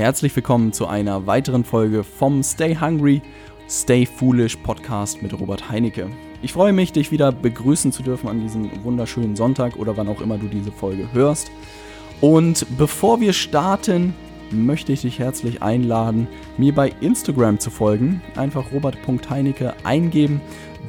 herzlich 0.00 0.34
willkommen 0.34 0.72
zu 0.72 0.86
einer 0.86 1.26
weiteren 1.26 1.62
Folge 1.62 2.04
vom 2.04 2.42
Stay 2.42 2.74
Hungry, 2.74 3.20
Stay 3.68 4.06
Foolish 4.06 4.56
Podcast 4.56 5.20
mit 5.20 5.38
Robert 5.38 5.68
Heinecke. 5.68 6.08
Ich 6.40 6.54
freue 6.54 6.72
mich, 6.72 6.92
dich 6.92 7.12
wieder 7.12 7.30
begrüßen 7.32 7.92
zu 7.92 8.02
dürfen 8.02 8.30
an 8.30 8.40
diesem 8.40 8.82
wunderschönen 8.82 9.36
Sonntag 9.36 9.76
oder 9.76 9.98
wann 9.98 10.08
auch 10.08 10.22
immer 10.22 10.38
du 10.38 10.46
diese 10.46 10.72
Folge 10.72 11.12
hörst. 11.12 11.50
Und 12.22 12.64
bevor 12.78 13.20
wir 13.20 13.34
starten, 13.34 14.14
möchte 14.50 14.90
ich 14.94 15.02
dich 15.02 15.18
herzlich 15.18 15.62
einladen, 15.62 16.28
mir 16.56 16.74
bei 16.74 16.94
Instagram 17.02 17.58
zu 17.58 17.68
folgen. 17.68 18.22
Einfach 18.36 18.72
robert.heinecke 18.72 19.74
eingeben. 19.84 20.40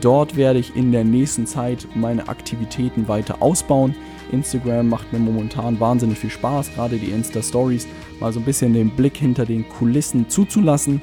Dort 0.02 0.36
werde 0.36 0.58
ich 0.58 0.76
in 0.76 0.92
der 0.92 1.04
nächsten 1.04 1.46
Zeit 1.46 1.88
meine 1.94 2.28
Aktivitäten 2.28 3.08
weiter 3.08 3.40
ausbauen. 3.40 3.96
Instagram 4.32 4.90
macht 4.90 5.14
mir 5.14 5.20
momentan 5.20 5.80
wahnsinnig 5.80 6.18
viel 6.18 6.32
Spaß, 6.32 6.74
gerade 6.74 6.98
die 6.98 7.12
Insta-Stories, 7.12 7.88
mal 8.20 8.34
so 8.34 8.40
ein 8.40 8.46
bisschen 8.46 8.74
den 8.74 8.90
Blick 8.90 9.16
hinter 9.16 9.46
den 9.46 9.68
Kulissen 9.70 10.28
zuzulassen. 10.28 11.02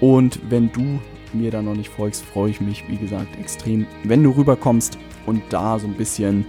Und 0.00 0.38
wenn 0.48 0.70
du 0.70 1.00
mir 1.32 1.50
da 1.50 1.60
noch 1.60 1.74
nicht 1.74 1.88
folgst, 1.88 2.24
freue 2.24 2.50
ich 2.50 2.60
mich, 2.60 2.84
wie 2.88 2.96
gesagt, 2.96 3.36
extrem, 3.40 3.84
wenn 4.04 4.22
du 4.22 4.30
rüberkommst 4.30 4.96
und 5.26 5.42
da 5.50 5.80
so 5.80 5.88
ein 5.88 5.94
bisschen 5.94 6.44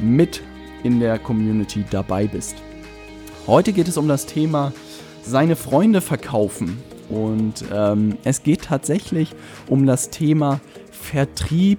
mit 0.00 0.42
in 0.82 0.98
der 0.98 1.20
Community 1.20 1.84
dabei 1.88 2.26
bist. 2.26 2.56
Heute 3.46 3.72
geht 3.72 3.86
es 3.86 3.96
um 3.96 4.08
das 4.08 4.26
Thema 4.26 4.72
seine 5.22 5.54
Freunde 5.54 6.00
verkaufen. 6.00 6.82
Und 7.08 7.64
ähm, 7.72 8.18
es 8.24 8.42
geht 8.42 8.64
tatsächlich 8.64 9.34
um 9.66 9.86
das 9.86 10.10
Thema 10.10 10.60
Vertrieb 11.00 11.78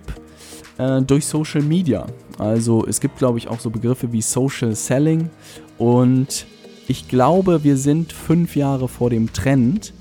äh, 0.78 1.02
durch 1.02 1.26
Social 1.26 1.62
Media. 1.62 2.08
Also 2.38 2.86
es 2.86 3.00
gibt, 3.00 3.18
glaube 3.18 3.38
ich, 3.38 3.48
auch 3.48 3.60
so 3.60 3.70
Begriffe 3.70 4.12
wie 4.12 4.22
Social 4.22 4.76
Selling. 4.76 5.30
Und 5.78 6.46
ich 6.88 7.08
glaube, 7.08 7.64
wir 7.64 7.78
sind 7.78 8.14
fünf 8.14 8.56
Jahre 8.56 8.88
vor 8.88 9.10
dem 9.10 9.32
Trend. 9.32 9.94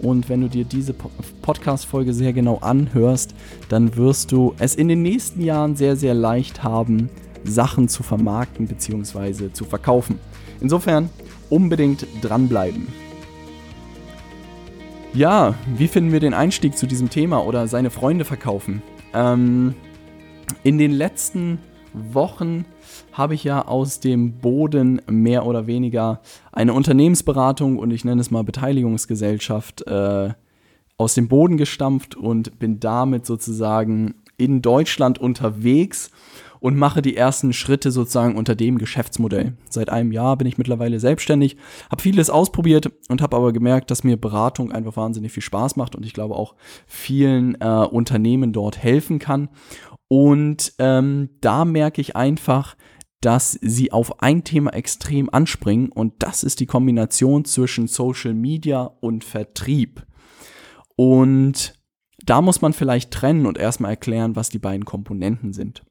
Und 0.00 0.28
wenn 0.28 0.42
du 0.42 0.48
dir 0.48 0.64
diese 0.64 0.92
Podcast-Folge 0.92 2.12
sehr 2.12 2.32
genau 2.32 2.58
anhörst, 2.58 3.34
dann 3.68 3.96
wirst 3.96 4.32
du 4.32 4.54
es 4.58 4.74
in 4.74 4.88
den 4.88 5.02
nächsten 5.02 5.40
Jahren 5.40 5.76
sehr, 5.76 5.96
sehr 5.96 6.14
leicht 6.14 6.62
haben, 6.62 7.08
Sachen 7.44 7.88
zu 7.88 8.02
vermarkten 8.02 8.66
bzw. 8.66 9.52
zu 9.52 9.64
verkaufen. 9.64 10.18
Insofern 10.60 11.08
unbedingt 11.48 12.06
dranbleiben. 12.20 12.88
Ja, 15.14 15.54
wie 15.76 15.86
finden 15.86 16.10
wir 16.10 16.18
den 16.18 16.34
Einstieg 16.34 16.76
zu 16.76 16.88
diesem 16.88 17.08
Thema 17.08 17.46
oder 17.46 17.68
seine 17.68 17.90
Freunde 17.90 18.24
verkaufen? 18.24 18.82
Ähm, 19.12 19.74
in 20.64 20.76
den 20.76 20.90
letzten 20.90 21.60
Wochen 21.92 22.64
habe 23.12 23.34
ich 23.34 23.44
ja 23.44 23.64
aus 23.64 24.00
dem 24.00 24.40
Boden 24.40 25.00
mehr 25.06 25.46
oder 25.46 25.68
weniger 25.68 26.20
eine 26.50 26.72
Unternehmensberatung 26.72 27.78
und 27.78 27.92
ich 27.92 28.04
nenne 28.04 28.20
es 28.20 28.32
mal 28.32 28.42
Beteiligungsgesellschaft 28.42 29.86
äh, 29.86 30.30
aus 30.98 31.14
dem 31.14 31.28
Boden 31.28 31.58
gestampft 31.58 32.16
und 32.16 32.58
bin 32.58 32.80
damit 32.80 33.24
sozusagen 33.24 34.16
in 34.36 34.62
Deutschland 34.62 35.18
unterwegs 35.18 36.10
und 36.64 36.78
mache 36.78 37.02
die 37.02 37.14
ersten 37.14 37.52
Schritte 37.52 37.90
sozusagen 37.90 38.36
unter 38.36 38.54
dem 38.54 38.78
Geschäftsmodell. 38.78 39.52
Seit 39.68 39.90
einem 39.90 40.12
Jahr 40.12 40.38
bin 40.38 40.46
ich 40.46 40.56
mittlerweile 40.56 40.98
selbstständig, 40.98 41.58
habe 41.90 42.00
vieles 42.00 42.30
ausprobiert 42.30 42.90
und 43.10 43.20
habe 43.20 43.36
aber 43.36 43.52
gemerkt, 43.52 43.90
dass 43.90 44.02
mir 44.02 44.16
Beratung 44.16 44.72
einfach 44.72 44.96
wahnsinnig 44.96 45.30
viel 45.30 45.42
Spaß 45.42 45.76
macht 45.76 45.94
und 45.94 46.06
ich 46.06 46.14
glaube 46.14 46.36
auch 46.36 46.54
vielen 46.86 47.60
äh, 47.60 47.66
Unternehmen 47.66 48.54
dort 48.54 48.82
helfen 48.82 49.18
kann. 49.18 49.50
Und 50.08 50.72
ähm, 50.78 51.28
da 51.42 51.66
merke 51.66 52.00
ich 52.00 52.16
einfach, 52.16 52.76
dass 53.20 53.58
sie 53.60 53.92
auf 53.92 54.22
ein 54.22 54.42
Thema 54.42 54.72
extrem 54.72 55.28
anspringen 55.28 55.90
und 55.90 56.14
das 56.20 56.42
ist 56.42 56.60
die 56.60 56.66
Kombination 56.66 57.44
zwischen 57.44 57.88
Social 57.88 58.32
Media 58.32 58.84
und 59.00 59.22
Vertrieb. 59.22 60.06
Und 60.96 61.74
da 62.24 62.40
muss 62.40 62.62
man 62.62 62.72
vielleicht 62.72 63.10
trennen 63.10 63.44
und 63.44 63.58
erstmal 63.58 63.90
erklären, 63.90 64.34
was 64.34 64.48
die 64.48 64.58
beiden 64.58 64.86
Komponenten 64.86 65.52
sind. 65.52 65.82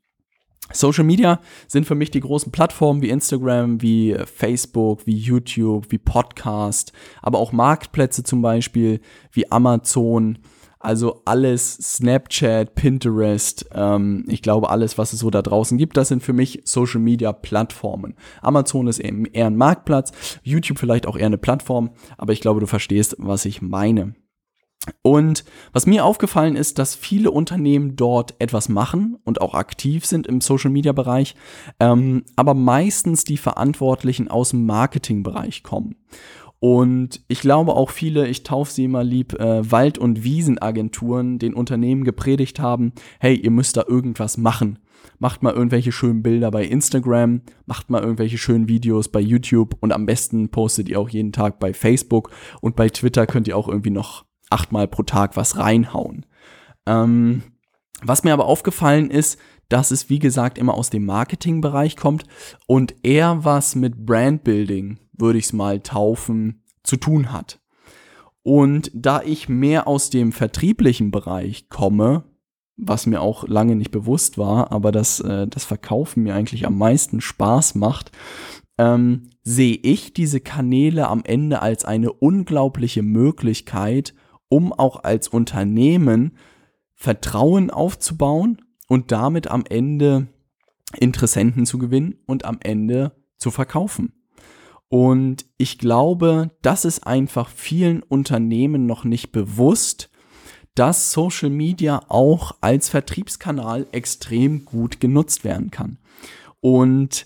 Social 0.72 1.04
Media 1.04 1.40
sind 1.68 1.86
für 1.86 1.96
mich 1.96 2.12
die 2.12 2.22
großen 2.22 2.52
Plattformen 2.52 3.02
wie 3.02 3.10
Instagram, 3.10 3.82
wie 3.82 4.16
Facebook, 4.26 5.06
wie 5.06 5.16
YouTube, 5.16 5.92
wie 5.92 5.98
Podcast, 5.98 6.94
aber 7.22 7.40
auch 7.40 7.52
Marktplätze 7.52 8.24
zum 8.24 8.42
Beispiel 8.42 9.02
wie 9.32 9.52
Amazon. 9.52 10.40
Also 10.80 11.22
alles 11.24 11.76
Snapchat, 11.76 12.76
Pinterest, 12.76 13.66
ähm, 13.74 14.26
ich 14.28 14.42
glaube 14.42 14.70
alles, 14.70 14.98
was 14.98 15.14
es 15.14 15.22
so 15.22 15.30
da 15.30 15.42
draußen 15.42 15.78
gibt, 15.78 15.96
das 15.96 16.10
sind 16.10 16.22
für 16.22 16.34
mich 16.34 16.62
Social 16.66 17.00
Media 17.00 17.32
Plattformen. 17.32 18.16
Amazon 18.42 18.88
ist 18.88 19.00
eben 19.00 19.26
eher 19.26 19.48
ein 19.48 19.56
Marktplatz, 19.56 20.12
YouTube 20.44 20.80
vielleicht 20.80 21.08
auch 21.08 21.16
eher 21.16 21.28
eine 21.28 21.38
Plattform, 21.38 21.92
aber 22.18 22.34
ich 22.34 22.42
glaube, 22.42 22.60
du 22.60 22.68
verstehst, 22.68 23.16
was 23.18 23.46
ich 23.46 23.62
meine. 23.62 24.14
Und 25.02 25.46
was 25.72 25.86
mir 25.86 26.06
aufgefallen 26.06 26.56
ist, 26.56 26.78
dass 26.78 26.96
viele 26.96 27.32
Unternehmen 27.32 27.96
dort 27.96 28.36
etwas 28.40 28.70
machen 28.70 29.18
und 29.24 29.42
auch 29.42 29.54
aktiv 29.54 30.06
sind 30.06 30.28
im 30.28 30.42
Social-Media-Bereich, 30.42 31.36
ähm, 31.80 32.24
aber 32.36 32.54
meistens 32.54 33.24
die 33.24 33.38
Verantwortlichen 33.38 34.28
aus 34.28 34.50
dem 34.50 34.66
Marketing-Bereich 34.66 35.64
kommen. 35.64 35.96
Und 36.60 37.22
ich 37.28 37.42
glaube 37.42 37.76
auch 37.76 37.90
viele, 37.90 38.28
ich 38.28 38.44
taufe 38.44 38.72
sie 38.72 38.88
mal 38.88 39.06
lieb, 39.06 39.34
äh, 39.38 39.70
Wald- 39.70 39.98
und 39.98 40.24
Wiesenagenturen 40.24 41.38
den 41.38 41.54
Unternehmen 41.54 42.06
gepredigt 42.06 42.60
haben, 42.60 42.94
hey, 43.20 43.36
ihr 43.36 43.52
müsst 43.52 43.76
da 43.76 43.84
irgendwas 43.86 44.38
machen. 44.38 44.80
Macht 45.20 45.44
mal 45.44 45.54
irgendwelche 45.54 45.92
schönen 45.92 46.24
Bilder 46.24 46.52
bei 46.52 46.64
Instagram, 46.64 47.42
macht 47.66 47.90
mal 47.90 48.02
irgendwelche 48.02 48.38
schönen 48.38 48.70
Videos 48.70 49.10
bei 49.10 49.20
YouTube 49.20 49.76
und 49.82 49.92
am 49.92 50.06
besten 50.06 50.50
postet 50.50 50.88
ihr 50.88 51.02
auch 51.02 51.10
jeden 51.10 51.34
Tag 51.34 51.60
bei 51.60 51.74
Facebook 51.74 52.32
und 52.62 52.78
bei 52.78 52.88
Twitter 52.88 53.28
könnt 53.28 53.50
ihr 53.50 53.58
auch 53.58 53.68
irgendwie 53.68 53.90
noch 53.90 54.24
achtmal 54.54 54.88
pro 54.88 55.04
Tag 55.04 55.36
was 55.36 55.58
reinhauen. 55.58 56.26
Ähm, 56.86 57.44
was 58.02 58.24
mir 58.24 58.34
aber 58.34 58.46
aufgefallen 58.46 59.10
ist, 59.10 59.40
dass 59.70 59.92
es 59.92 60.10
wie 60.10 60.20
gesagt 60.20 60.58
immer 60.58 60.76
aus 60.76 60.90
dem 60.90 61.06
Marketingbereich 61.06 61.98
kommt 61.98 62.26
und 62.68 62.96
eher 63.04 63.44
was 63.44 63.76
mit 63.76 64.06
Brandbuilding, 64.06 65.00
würde 65.14 65.40
ich 65.40 65.46
es 65.46 65.54
mal 65.54 65.80
taufen, 65.80 66.64
zu 66.84 66.98
tun 66.98 67.32
hat. 67.32 67.60
Und 68.44 68.92
da 68.94 69.22
ich 69.22 69.48
mehr 69.48 69.88
aus 69.88 70.10
dem 70.10 70.32
vertrieblichen 70.34 71.12
Bereich 71.12 71.70
komme, 71.70 72.26
was 72.76 73.06
mir 73.06 73.22
auch 73.22 73.48
lange 73.48 73.76
nicht 73.76 73.92
bewusst 73.92 74.38
war, 74.38 74.72
aber 74.72 74.92
dass 74.92 75.20
äh, 75.22 75.48
das 75.48 75.64
Verkaufen 75.64 76.24
mir 76.24 76.36
eigentlich 76.36 76.68
am 76.68 76.78
meisten 76.78 77.22
Spaß 77.22 77.76
macht, 77.76 78.12
ähm, 78.78 79.30
sehe 79.44 79.78
ich 79.82 80.14
diese 80.14 80.40
Kanäle 80.40 81.08
am 81.08 81.24
Ende 81.24 81.62
als 81.62 81.86
eine 81.86 82.12
unglaubliche 82.12 83.04
Möglichkeit, 83.04 84.14
um 84.50 84.74
auch 84.74 85.04
als 85.04 85.28
Unternehmen 85.28 86.38
Vertrauen 86.94 87.70
aufzubauen 87.70 88.62
und 88.88 89.12
damit 89.12 89.48
am 89.48 89.64
Ende 89.68 90.28
Interessenten 91.00 91.66
zu 91.66 91.78
gewinnen 91.78 92.20
und 92.26 92.46
am 92.46 92.60
Ende 92.62 93.16
zu 93.38 93.52
verkaufen. 93.52 94.14
Und 94.90 95.46
ich 95.58 95.80
glaube, 95.80 96.52
das 96.62 96.86
ist 96.86 97.08
einfach 97.08 97.50
vielen 97.50 98.04
Unternehmen 98.04 98.86
noch 98.86 99.06
nicht 99.06 99.32
bewusst, 99.32 100.12
dass 100.76 101.12
Social 101.12 101.50
Media 101.50 102.04
auch 102.10 102.58
als 102.62 102.90
Vertriebskanal 102.90 103.88
extrem 103.92 104.66
gut 104.66 105.00
genutzt 105.00 105.44
werden 105.44 105.72
kann. 105.72 105.98
Und 106.62 107.26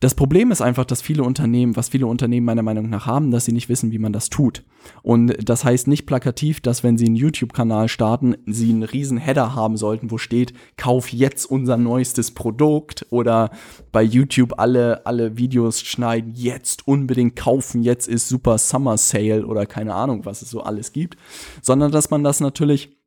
das 0.00 0.14
Problem 0.14 0.50
ist 0.50 0.60
einfach, 0.60 0.84
dass 0.84 1.00
viele 1.00 1.22
Unternehmen, 1.22 1.76
was 1.76 1.88
viele 1.88 2.06
Unternehmen 2.06 2.44
meiner 2.44 2.62
Meinung 2.62 2.90
nach 2.90 3.06
haben, 3.06 3.30
dass 3.30 3.46
sie 3.46 3.52
nicht 3.52 3.68
wissen, 3.70 3.90
wie 3.90 3.98
man 3.98 4.12
das 4.12 4.28
tut. 4.28 4.62
Und 5.02 5.34
das 5.48 5.64
heißt 5.64 5.88
nicht 5.88 6.04
plakativ, 6.04 6.60
dass 6.60 6.82
wenn 6.82 6.98
sie 6.98 7.06
einen 7.06 7.16
YouTube-Kanal 7.16 7.88
starten, 7.88 8.36
sie 8.44 8.70
einen 8.70 8.82
riesen 8.82 9.16
Header 9.16 9.54
haben 9.54 9.78
sollten, 9.78 10.10
wo 10.10 10.18
steht, 10.18 10.52
kauf 10.76 11.08
jetzt 11.08 11.46
unser 11.46 11.78
neuestes 11.78 12.32
Produkt 12.32 13.06
oder 13.10 13.50
bei 13.92 14.02
YouTube 14.02 14.58
alle, 14.58 15.06
alle 15.06 15.38
Videos 15.38 15.80
schneiden, 15.80 16.34
jetzt 16.34 16.86
unbedingt 16.86 17.36
kaufen, 17.36 17.82
jetzt 17.82 18.06
ist 18.06 18.28
super 18.28 18.58
Summer 18.58 18.98
Sale 18.98 19.46
oder 19.46 19.64
keine 19.64 19.94
Ahnung, 19.94 20.26
was 20.26 20.42
es 20.42 20.50
so 20.50 20.62
alles 20.62 20.92
gibt, 20.92 21.16
sondern 21.62 21.92
dass 21.92 22.10
man 22.10 22.22
das 22.22 22.40
natürlich 22.40 22.98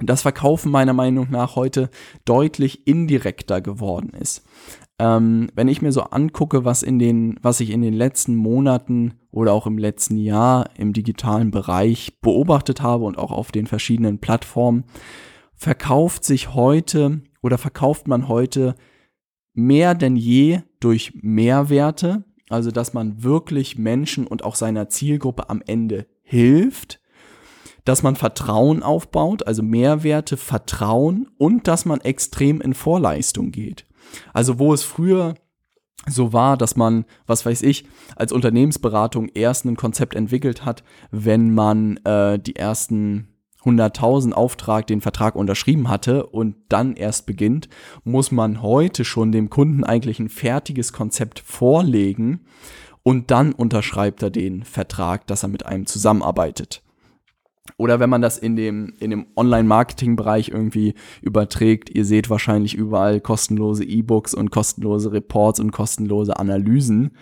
das 0.00 0.22
Verkaufen 0.22 0.70
meiner 0.70 0.92
Meinung 0.92 1.28
nach 1.30 1.56
heute 1.56 1.90
deutlich 2.24 2.86
indirekter 2.86 3.60
geworden 3.60 4.10
ist. 4.10 4.44
Ähm, 5.00 5.48
wenn 5.54 5.68
ich 5.68 5.80
mir 5.80 5.92
so 5.92 6.02
angucke, 6.02 6.64
was 6.64 6.82
in 6.82 6.98
den, 6.98 7.38
was 7.40 7.60
ich 7.60 7.70
in 7.70 7.82
den 7.82 7.94
letzten 7.94 8.34
Monaten 8.34 9.14
oder 9.30 9.52
auch 9.52 9.66
im 9.66 9.78
letzten 9.78 10.16
Jahr 10.16 10.70
im 10.76 10.92
digitalen 10.92 11.50
Bereich 11.50 12.20
beobachtet 12.20 12.82
habe 12.82 13.04
und 13.04 13.16
auch 13.16 13.30
auf 13.30 13.52
den 13.52 13.66
verschiedenen 13.66 14.18
Plattformen, 14.18 14.84
verkauft 15.54 16.24
sich 16.24 16.54
heute 16.54 17.22
oder 17.42 17.58
verkauft 17.58 18.08
man 18.08 18.28
heute 18.28 18.74
mehr 19.54 19.94
denn 19.94 20.16
je 20.16 20.60
durch 20.80 21.12
Mehrwerte, 21.20 22.24
also 22.48 22.70
dass 22.70 22.92
man 22.92 23.22
wirklich 23.22 23.78
Menschen 23.78 24.26
und 24.26 24.44
auch 24.44 24.54
seiner 24.54 24.88
Zielgruppe 24.88 25.48
am 25.50 25.62
Ende 25.66 26.06
hilft, 26.22 27.00
dass 27.84 28.02
man 28.02 28.16
Vertrauen 28.16 28.82
aufbaut, 28.82 29.46
also 29.46 29.62
Mehrwerte, 29.62 30.36
Vertrauen 30.36 31.28
und 31.38 31.68
dass 31.68 31.84
man 31.84 32.00
extrem 32.00 32.60
in 32.60 32.74
Vorleistung 32.74 33.50
geht. 33.50 33.87
Also 34.32 34.58
wo 34.58 34.72
es 34.72 34.82
früher 34.82 35.34
so 36.06 36.32
war, 36.32 36.56
dass 36.56 36.76
man, 36.76 37.04
was 37.26 37.44
weiß 37.44 37.62
ich, 37.62 37.84
als 38.16 38.32
Unternehmensberatung 38.32 39.28
erst 39.34 39.64
ein 39.64 39.76
Konzept 39.76 40.14
entwickelt 40.14 40.64
hat, 40.64 40.84
wenn 41.10 41.52
man 41.52 41.98
äh, 42.04 42.38
die 42.38 42.56
ersten 42.56 43.28
100.000 43.64 44.32
Auftrag 44.32 44.86
den 44.86 45.00
Vertrag 45.00 45.34
unterschrieben 45.34 45.88
hatte 45.88 46.26
und 46.26 46.56
dann 46.68 46.94
erst 46.94 47.26
beginnt, 47.26 47.68
muss 48.04 48.30
man 48.30 48.62
heute 48.62 49.04
schon 49.04 49.32
dem 49.32 49.50
Kunden 49.50 49.84
eigentlich 49.84 50.20
ein 50.20 50.28
fertiges 50.28 50.92
Konzept 50.92 51.40
vorlegen 51.40 52.46
und 53.02 53.30
dann 53.30 53.52
unterschreibt 53.52 54.22
er 54.22 54.30
den 54.30 54.62
Vertrag, 54.62 55.26
dass 55.26 55.42
er 55.42 55.48
mit 55.48 55.66
einem 55.66 55.86
zusammenarbeitet. 55.86 56.82
Oder 57.76 58.00
wenn 58.00 58.10
man 58.10 58.22
das 58.22 58.38
in 58.38 58.56
dem, 58.56 58.94
in 58.98 59.10
dem 59.10 59.26
Online-Marketing-Bereich 59.36 60.48
irgendwie 60.48 60.94
überträgt, 61.20 61.90
ihr 61.90 62.04
seht 62.04 62.30
wahrscheinlich 62.30 62.74
überall 62.74 63.20
kostenlose 63.20 63.84
E-Books 63.84 64.34
und 64.34 64.50
kostenlose 64.50 65.12
Reports 65.12 65.60
und 65.60 65.70
kostenlose 65.70 66.38
Analysen. 66.38 67.12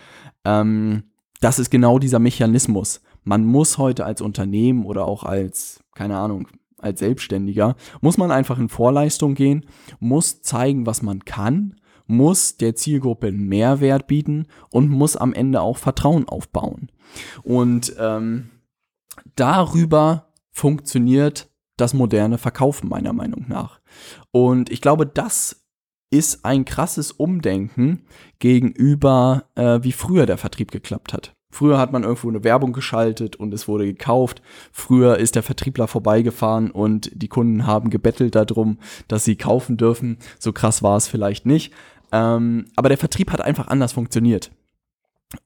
Ähm, 0.45 1.03
das 1.41 1.59
ist 1.59 1.69
genau 1.69 1.99
dieser 1.99 2.19
Mechanismus. 2.19 3.01
Man 3.23 3.45
muss 3.45 3.77
heute 3.77 4.05
als 4.05 4.21
Unternehmen 4.21 4.85
oder 4.85 5.05
auch 5.05 5.23
als, 5.23 5.83
keine 5.93 6.17
Ahnung, 6.17 6.47
als 6.79 6.99
Selbstständiger, 6.99 7.75
muss 8.01 8.17
man 8.17 8.31
einfach 8.31 8.59
in 8.59 8.69
Vorleistung 8.69 9.33
gehen, 9.35 9.65
muss 9.99 10.41
zeigen, 10.41 10.85
was 10.85 11.01
man 11.01 11.25
kann, 11.25 11.75
muss 12.05 12.57
der 12.57 12.75
Zielgruppe 12.75 13.31
Mehrwert 13.31 14.07
bieten 14.07 14.47
und 14.69 14.89
muss 14.89 15.17
am 15.17 15.33
Ende 15.33 15.61
auch 15.61 15.77
Vertrauen 15.77 16.27
aufbauen. 16.27 16.89
Und 17.43 17.95
ähm, 17.99 18.49
darüber 19.35 20.26
funktioniert 20.57 21.49
das 21.77 21.93
moderne 21.93 22.39
Verkaufen 22.39 22.89
meiner 22.89 23.13
Meinung 23.13 23.45
nach. 23.47 23.79
Und 24.31 24.71
ich 24.71 24.81
glaube, 24.81 25.05
das 25.05 25.67
ist 26.09 26.45
ein 26.45 26.65
krasses 26.65 27.11
Umdenken 27.11 28.05
gegenüber, 28.39 29.45
äh, 29.55 29.79
wie 29.83 29.91
früher 29.91 30.25
der 30.25 30.37
Vertrieb 30.37 30.71
geklappt 30.71 31.13
hat. 31.13 31.33
Früher 31.51 31.77
hat 31.77 31.91
man 31.91 32.03
irgendwo 32.03 32.29
eine 32.29 32.43
Werbung 32.43 32.73
geschaltet 32.73 33.35
und 33.35 33.53
es 33.53 33.67
wurde 33.67 33.85
gekauft. 33.85 34.41
Früher 34.71 35.17
ist 35.17 35.35
der 35.35 35.43
Vertriebler 35.43 35.87
vorbeigefahren 35.87 36.71
und 36.71 37.11
die 37.13 37.29
Kunden 37.29 37.67
haben 37.67 37.89
gebettelt 37.89 38.35
darum, 38.35 38.79
dass 39.07 39.25
sie 39.25 39.35
kaufen 39.35 39.77
dürfen. 39.77 40.17
So 40.39 40.53
krass 40.53 40.81
war 40.81 40.97
es 40.97 41.07
vielleicht 41.07 41.45
nicht. 41.45 41.71
Ähm, 42.11 42.65
aber 42.75 42.89
der 42.89 42.97
Vertrieb 42.97 43.31
hat 43.31 43.41
einfach 43.41 43.67
anders 43.67 43.93
funktioniert. 43.93 44.51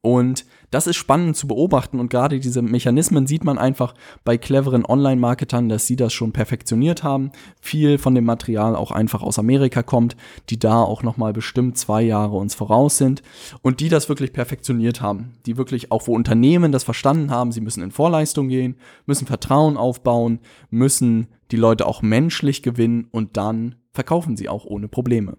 Und 0.00 0.46
das 0.70 0.86
ist 0.86 0.96
spannend 0.96 1.36
zu 1.36 1.48
beobachten 1.48 1.98
und 1.98 2.08
gerade 2.08 2.38
diese 2.38 2.62
Mechanismen 2.62 3.26
sieht 3.26 3.42
man 3.42 3.58
einfach 3.58 3.94
bei 4.24 4.38
cleveren 4.38 4.86
Online-Marketern, 4.86 5.68
dass 5.68 5.86
sie 5.86 5.96
das 5.96 6.12
schon 6.12 6.32
perfektioniert 6.32 7.02
haben. 7.02 7.32
Viel 7.60 7.98
von 7.98 8.14
dem 8.14 8.24
Material 8.24 8.76
auch 8.76 8.92
einfach 8.92 9.22
aus 9.22 9.40
Amerika 9.40 9.82
kommt, 9.82 10.16
die 10.50 10.58
da 10.58 10.80
auch 10.80 11.02
nochmal 11.02 11.32
bestimmt 11.32 11.76
zwei 11.78 12.02
Jahre 12.02 12.36
uns 12.36 12.54
voraus 12.54 12.96
sind 12.96 13.24
und 13.62 13.80
die 13.80 13.88
das 13.88 14.08
wirklich 14.08 14.32
perfektioniert 14.32 15.00
haben. 15.00 15.32
Die 15.46 15.56
wirklich 15.56 15.90
auch, 15.90 16.06
wo 16.06 16.14
Unternehmen 16.14 16.70
das 16.70 16.84
verstanden 16.84 17.32
haben, 17.32 17.50
sie 17.50 17.60
müssen 17.60 17.82
in 17.82 17.90
Vorleistung 17.90 18.48
gehen, 18.48 18.76
müssen 19.06 19.26
Vertrauen 19.26 19.76
aufbauen, 19.76 20.38
müssen 20.70 21.26
die 21.50 21.56
Leute 21.56 21.86
auch 21.86 22.02
menschlich 22.02 22.62
gewinnen 22.62 23.08
und 23.10 23.36
dann 23.36 23.74
verkaufen 23.90 24.36
sie 24.36 24.48
auch 24.48 24.64
ohne 24.64 24.86
Probleme. 24.86 25.38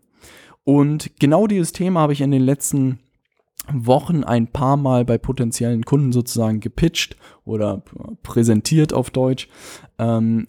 Und 0.66 1.12
genau 1.20 1.48
dieses 1.48 1.72
Thema 1.72 2.02
habe 2.02 2.14
ich 2.14 2.22
in 2.22 2.32
den 2.32 2.44
letzten 2.44 3.00
Wochen 3.72 4.24
ein 4.24 4.48
paar 4.48 4.78
Mal 4.78 5.06
bei 5.06 5.18
potenziellen 5.18 5.86
Kunden 5.86 6.12
sozusagen 6.12 6.60
gepitcht 6.60 7.16
oder 7.46 7.84
präsentiert 8.24 8.94
auf 8.94 9.10
Deutsch. 9.10 9.48
Ähm, 9.98 10.48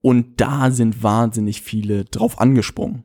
und 0.00 0.40
da 0.40 0.70
sind 0.70 1.02
wahnsinnig 1.02 1.62
viele 1.62 2.04
drauf 2.04 2.40
angesprungen. 2.40 3.04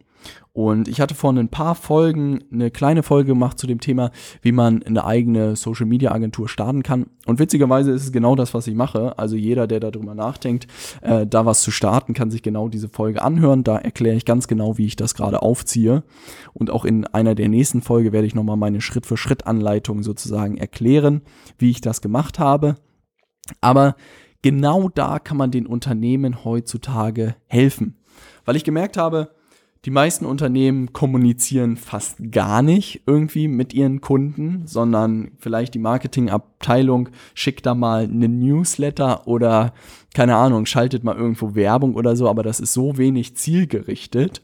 Und 0.54 0.90
ich 0.90 1.00
hatte 1.00 1.16
vor 1.16 1.32
ein 1.32 1.48
paar 1.48 1.76
Folgen 1.76 2.44
eine 2.52 2.72
kleine 2.72 3.04
Folge 3.04 3.30
gemacht 3.30 3.58
zu 3.58 3.68
dem 3.68 3.80
Thema, 3.80 4.12
wie 4.42 4.52
man 4.52 4.84
eine 4.84 5.06
eigene 5.06 5.56
Social 5.56 5.86
Media 5.86 6.12
Agentur 6.12 6.50
starten 6.50 6.84
kann. 6.84 7.06
Und 7.26 7.40
witzigerweise 7.40 7.92
ist 7.92 8.04
es 8.04 8.12
genau 8.12 8.36
das, 8.36 8.54
was 8.54 8.68
ich 8.68 8.76
mache. 8.76 9.18
Also 9.18 9.38
jeder, 9.38 9.66
der 9.66 9.80
darüber 9.80 10.14
nachdenkt, 10.14 10.68
äh, 11.02 11.26
da 11.26 11.46
was 11.46 11.62
zu 11.62 11.72
starten, 11.72 12.14
kann 12.14 12.32
sich 12.32 12.44
genau 12.44 12.68
diese 12.68 12.90
Folge 12.90 13.22
anhören. 13.22 13.64
Da 13.64 13.78
erkläre 13.78 14.18
ich 14.18 14.26
ganz 14.26 14.50
genau, 14.50 14.78
wie 14.78 14.88
ich 14.88 14.98
das 14.98 15.16
gerade 15.16 15.42
aufziehe. 15.42 16.04
Und 16.54 16.70
auch 16.70 16.84
in 16.84 17.08
einer 17.08 17.34
der 17.34 17.48
nächsten 17.48 17.82
Folge 17.82 18.12
werde 18.12 18.28
ich 18.28 18.36
nochmal 18.36 18.58
meine 18.58 18.82
Schritt-für-Schritt-Anleitung 18.82 20.04
sozusagen 20.04 20.58
erklären, 20.58 21.22
wie 21.60 21.72
ich 21.72 21.80
das 21.80 22.02
gemacht 22.02 22.40
habe. 22.40 22.76
Aber 23.62 23.96
genau 24.42 24.90
da 24.90 25.18
kann 25.20 25.38
man 25.38 25.52
den 25.52 25.66
Unternehmen 25.66 26.44
heutzutage 26.44 27.36
helfen. 27.48 27.96
Weil 28.44 28.58
ich 28.58 28.66
gemerkt 28.66 28.98
habe, 28.98 29.30
die 29.86 29.92
meisten 29.92 30.26
Unternehmen 30.26 30.94
kommunizieren 30.94 31.76
fast 31.76 32.32
gar 32.32 32.62
nicht 32.62 33.02
irgendwie 33.08 33.48
mit 33.48 33.74
ihren 33.74 34.00
Kunden, 34.00 34.68
sondern 34.68 35.32
vielleicht 35.40 35.74
die 35.74 35.80
Marketingabteilung 35.80 37.10
schickt 37.34 37.66
da 37.66 37.74
mal 37.74 38.04
einen 38.04 38.40
Newsletter 38.40 39.28
oder 39.28 39.74
keine 40.14 40.36
Ahnung, 40.36 40.68
schaltet 40.68 41.04
mal 41.04 41.16
irgendwo 41.16 41.56
Werbung 41.56 41.96
oder 41.96 42.16
so, 42.16 42.30
aber 42.30 42.44
das 42.44 42.60
ist 42.60 42.74
so 42.74 42.98
wenig 42.98 43.36
zielgerichtet. 43.36 44.44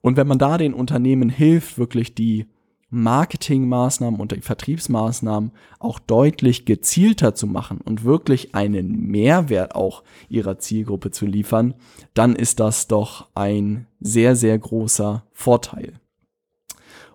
Und 0.00 0.16
wenn 0.16 0.26
man 0.26 0.38
da 0.38 0.56
den 0.56 0.72
Unternehmen 0.72 1.28
hilft, 1.28 1.76
wirklich 1.76 2.14
die 2.14 2.46
Marketingmaßnahmen 2.94 4.20
und 4.20 4.32
die 4.32 4.42
Vertriebsmaßnahmen 4.42 5.52
auch 5.78 5.98
deutlich 5.98 6.66
gezielter 6.66 7.34
zu 7.34 7.46
machen 7.46 7.80
und 7.82 8.04
wirklich 8.04 8.54
einen 8.54 9.06
Mehrwert 9.06 9.74
auch 9.74 10.02
ihrer 10.28 10.58
Zielgruppe 10.58 11.10
zu 11.10 11.24
liefern, 11.24 11.74
dann 12.12 12.36
ist 12.36 12.60
das 12.60 12.88
doch 12.88 13.28
ein 13.34 13.86
sehr, 13.98 14.36
sehr 14.36 14.58
großer 14.58 15.24
Vorteil. 15.32 15.94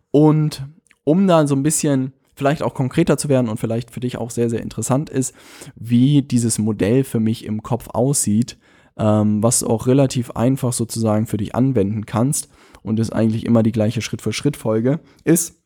Und 0.10 0.66
um 1.04 1.28
da 1.28 1.46
so 1.46 1.56
ein 1.56 1.64
bisschen 1.64 2.14
vielleicht 2.34 2.64
auch 2.64 2.74
konkreter 2.74 3.20
zu 3.20 3.30
werden 3.30 3.48
und 3.48 3.60
vielleicht 3.60 3.92
für 3.92 4.00
dich 4.00 4.18
auch 4.18 4.32
sehr, 4.32 4.50
sehr 4.50 4.62
interessant 4.62 5.12
ist, 5.12 5.36
wie 5.76 6.24
dieses 6.24 6.58
Modell 6.58 7.04
für 7.04 7.20
mich 7.20 7.46
im 7.46 7.62
Kopf 7.62 7.90
aussieht, 7.90 8.58
ähm, 8.98 9.44
was 9.44 9.60
du 9.60 9.68
auch 9.68 9.86
relativ 9.86 10.32
einfach 10.32 10.74
sozusagen 10.74 11.28
für 11.28 11.38
dich 11.38 11.54
anwenden 11.54 12.08
kannst 12.08 12.50
und 12.82 13.00
ist 13.00 13.14
eigentlich 13.14 13.46
immer 13.46 13.62
die 13.62 13.72
gleiche 13.72 14.02
Schritt-für-Schritt-Folge, 14.02 15.00
ist, 15.24 15.62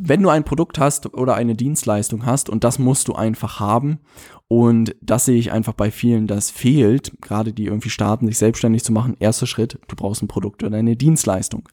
wenn 0.00 0.22
du 0.22 0.28
ein 0.28 0.44
Produkt 0.44 0.78
hast 0.78 1.12
oder 1.14 1.34
eine 1.34 1.56
Dienstleistung 1.56 2.24
hast 2.24 2.48
und 2.48 2.62
das 2.62 2.78
musst 2.78 3.08
du 3.08 3.14
einfach 3.14 3.58
haben 3.58 3.98
und 4.46 4.94
das 5.02 5.24
sehe 5.24 5.38
ich 5.38 5.50
einfach 5.50 5.74
bei 5.74 5.90
vielen, 5.90 6.26
das 6.26 6.50
fehlt, 6.50 7.12
gerade 7.20 7.52
die 7.52 7.66
irgendwie 7.66 7.90
starten, 7.90 8.26
sich 8.26 8.38
selbstständig 8.38 8.84
zu 8.84 8.92
machen, 8.92 9.16
erster 9.18 9.46
Schritt, 9.46 9.78
du 9.88 9.96
brauchst 9.96 10.22
ein 10.22 10.28
Produkt 10.28 10.62
oder 10.62 10.76
eine 10.76 10.96
Dienstleistung. 10.96 11.68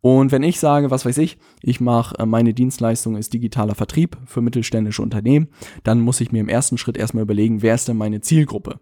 Und 0.00 0.32
wenn 0.32 0.44
ich 0.44 0.60
sage, 0.60 0.90
was 0.92 1.04
weiß 1.04 1.18
ich, 1.18 1.38
ich 1.60 1.80
mache, 1.80 2.18
äh, 2.18 2.24
meine 2.26 2.54
Dienstleistung 2.54 3.16
ist 3.16 3.34
digitaler 3.34 3.74
Vertrieb 3.74 4.16
für 4.26 4.40
mittelständische 4.40 5.02
Unternehmen, 5.02 5.48
dann 5.82 6.00
muss 6.00 6.20
ich 6.20 6.32
mir 6.32 6.40
im 6.40 6.48
ersten 6.48 6.78
Schritt 6.78 6.96
erstmal 6.96 7.24
überlegen, 7.24 7.62
wer 7.62 7.74
ist 7.74 7.88
denn 7.88 7.96
meine 7.96 8.20
Zielgruppe? 8.20 8.78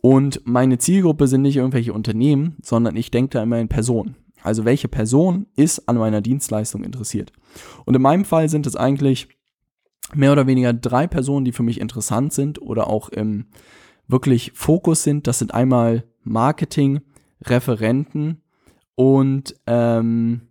Und 0.00 0.40
meine 0.44 0.78
Zielgruppe 0.78 1.28
sind 1.28 1.42
nicht 1.42 1.56
irgendwelche 1.56 1.92
Unternehmen, 1.92 2.56
sondern 2.62 2.96
ich 2.96 3.10
denke 3.10 3.30
da 3.30 3.42
immer 3.42 3.58
in 3.58 3.68
Personen. 3.68 4.16
Also 4.42 4.64
welche 4.64 4.88
Person 4.88 5.46
ist 5.56 5.88
an 5.88 5.96
meiner 5.96 6.20
Dienstleistung 6.20 6.84
interessiert? 6.84 7.32
Und 7.84 7.94
in 7.94 8.02
meinem 8.02 8.24
Fall 8.24 8.48
sind 8.48 8.66
es 8.66 8.76
eigentlich 8.76 9.28
mehr 10.14 10.32
oder 10.32 10.46
weniger 10.46 10.72
drei 10.72 11.06
Personen, 11.06 11.44
die 11.44 11.52
für 11.52 11.62
mich 11.62 11.80
interessant 11.80 12.32
sind 12.32 12.60
oder 12.60 12.88
auch 12.88 13.08
im 13.08 13.46
wirklich 14.08 14.52
Fokus 14.54 15.02
sind. 15.02 15.26
Das 15.26 15.38
sind 15.38 15.52
einmal 15.52 16.04
Marketing, 16.22 17.00
Referenten 17.42 18.42
und 18.94 19.56
ähm, 19.66 20.42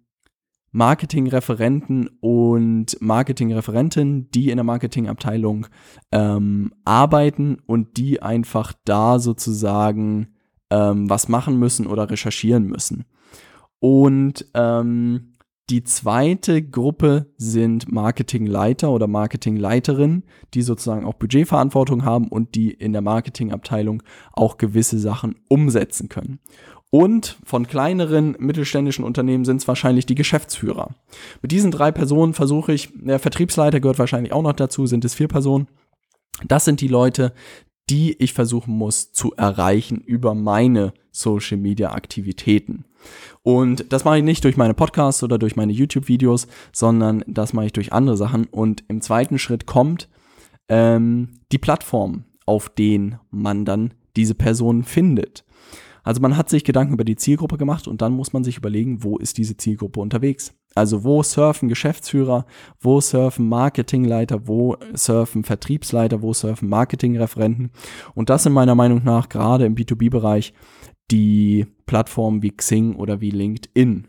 Marketingreferenten 0.72 2.10
und 2.20 2.98
Marketingreferenten, 3.00 4.30
die 4.32 4.50
in 4.50 4.58
der 4.58 4.66
Marketingabteilung 4.66 5.68
ähm, 6.12 6.74
arbeiten 6.84 7.60
und 7.66 7.96
die 7.96 8.22
einfach 8.22 8.74
da 8.84 9.20
sozusagen 9.20 10.36
ähm, 10.70 11.10
was 11.10 11.30
machen 11.30 11.58
müssen 11.60 11.88
oder 11.88 12.10
recherchieren 12.10 12.66
müssen. 12.66 13.06
Und 13.86 14.48
ähm, 14.56 15.36
die 15.70 15.84
zweite 15.84 16.64
Gruppe 16.64 17.28
sind 17.38 17.92
Marketingleiter 17.92 18.90
oder 18.90 19.06
Marketingleiterinnen, 19.06 20.24
die 20.56 20.64
sozusagen 20.64 21.06
auch 21.06 21.14
Budgetverantwortung 21.14 22.04
haben 22.04 22.30
und 22.30 22.56
die 22.56 22.72
in 22.72 22.94
der 22.94 23.04
Marketingabteilung 23.04 24.02
auch 24.34 24.58
gewisse 24.58 24.98
Sachen 24.98 25.36
umsetzen 25.50 26.10
können. 26.10 26.40
Und 26.90 27.38
von 27.44 27.68
kleineren 27.68 28.36
mittelständischen 28.40 29.06
Unternehmen 29.06 29.46
sind 29.46 29.58
es 29.58 29.68
wahrscheinlich 29.68 30.08
die 30.08 30.16
Geschäftsführer. 30.16 30.96
Mit 31.44 31.52
diesen 31.52 31.70
drei 31.70 31.92
Personen 31.92 32.34
versuche 32.34 32.74
ich, 32.74 32.90
der 32.96 33.20
Vertriebsleiter 33.20 33.82
gehört 33.82 34.00
wahrscheinlich 34.00 34.34
auch 34.34 34.42
noch 34.42 34.54
dazu, 34.54 34.88
sind 34.88 35.06
es 35.06 35.14
vier 35.14 35.28
Personen. 35.28 35.68
Das 36.48 36.66
sind 36.66 36.82
die 36.82 36.88
Leute, 36.88 37.34
die 37.92 38.14
ich 38.14 38.34
versuchen 38.34 38.76
muss 38.76 39.12
zu 39.12 39.36
erreichen 39.36 40.00
über 40.00 40.34
meine 40.34 40.92
Social 41.12 41.58
Media 41.58 41.92
Aktivitäten. 41.92 42.86
Und 43.44 43.92
das 43.92 44.06
mache 44.06 44.18
ich 44.18 44.24
nicht 44.24 44.44
durch 44.44 44.58
meine 44.58 44.74
Podcasts 44.74 45.24
oder 45.24 45.38
durch 45.38 45.56
meine 45.56 45.72
YouTube-Videos, 45.72 46.48
sondern 46.72 47.24
das 47.28 47.54
mache 47.54 47.68
ich 47.68 47.74
durch 47.74 47.94
andere 47.94 48.18
Sachen. 48.18 48.46
Und 48.46 48.84
im 48.88 49.02
zweiten 49.02 49.40
Schritt 49.40 49.66
kommt 49.66 50.10
ähm, 50.70 51.40
die 51.52 51.58
Plattform, 51.58 52.26
auf 52.46 52.70
denen 52.70 53.20
man 53.32 53.66
dann 53.66 53.94
diese 54.16 54.36
Person 54.36 54.84
findet. 54.84 55.46
Also 56.06 56.22
man 56.22 56.38
hat 56.38 56.50
sich 56.50 56.64
Gedanken 56.64 56.94
über 56.94 57.04
die 57.04 57.16
Zielgruppe 57.16 57.58
gemacht 57.58 57.88
und 57.88 58.02
dann 58.02 58.14
muss 58.14 58.32
man 58.32 58.44
sich 58.44 58.58
überlegen, 58.58 59.04
wo 59.04 59.18
ist 59.18 59.40
diese 59.40 59.58
Zielgruppe 59.58 60.00
unterwegs. 60.00 60.54
Also 60.76 61.04
wo 61.04 61.24
surfen 61.24 61.68
Geschäftsführer, 61.68 62.46
wo 62.80 63.02
surfen 63.02 63.50
Marketingleiter, 63.50 64.48
wo 64.48 64.78
surfen 64.94 65.44
Vertriebsleiter, 65.44 66.22
wo 66.22 66.32
surfen 66.34 66.70
Marketingreferenten. 66.70 67.72
Und 68.14 68.30
das 68.30 68.44
sind 68.44 68.54
meiner 68.54 68.76
Meinung 68.76 69.04
nach 69.04 69.30
gerade 69.30 69.66
im 69.66 69.76
B2B-Bereich 69.76 70.54
die 71.12 71.68
Plattformen 71.86 72.42
wie 72.42 72.52
Xing 72.52 72.96
oder 72.96 73.22
wie 73.22 73.32
LinkedIn. 73.32 74.08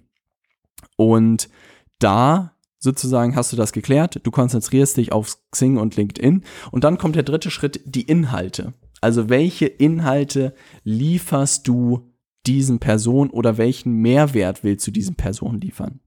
Und 0.96 1.48
da 1.98 2.52
sozusagen 2.78 3.36
hast 3.36 3.52
du 3.52 3.56
das 3.56 3.72
geklärt, 3.72 4.20
du 4.22 4.30
konzentrierst 4.30 4.96
dich 4.96 5.12
auf 5.12 5.38
Xing 5.50 5.76
und 5.76 5.96
LinkedIn 5.96 6.44
und 6.70 6.84
dann 6.84 6.98
kommt 6.98 7.16
der 7.16 7.22
dritte 7.22 7.50
Schritt, 7.50 7.80
die 7.84 8.02
Inhalte. 8.02 8.74
Also 9.00 9.28
welche 9.28 9.66
Inhalte 9.66 10.54
lieferst 10.84 11.66
du 11.68 12.12
diesen 12.46 12.78
Person 12.78 13.30
oder 13.30 13.58
welchen 13.58 13.92
Mehrwert 13.92 14.62
willst 14.62 14.86
du 14.86 14.90
diesen 14.90 15.16
Personen 15.16 15.60
liefern? 15.60 16.00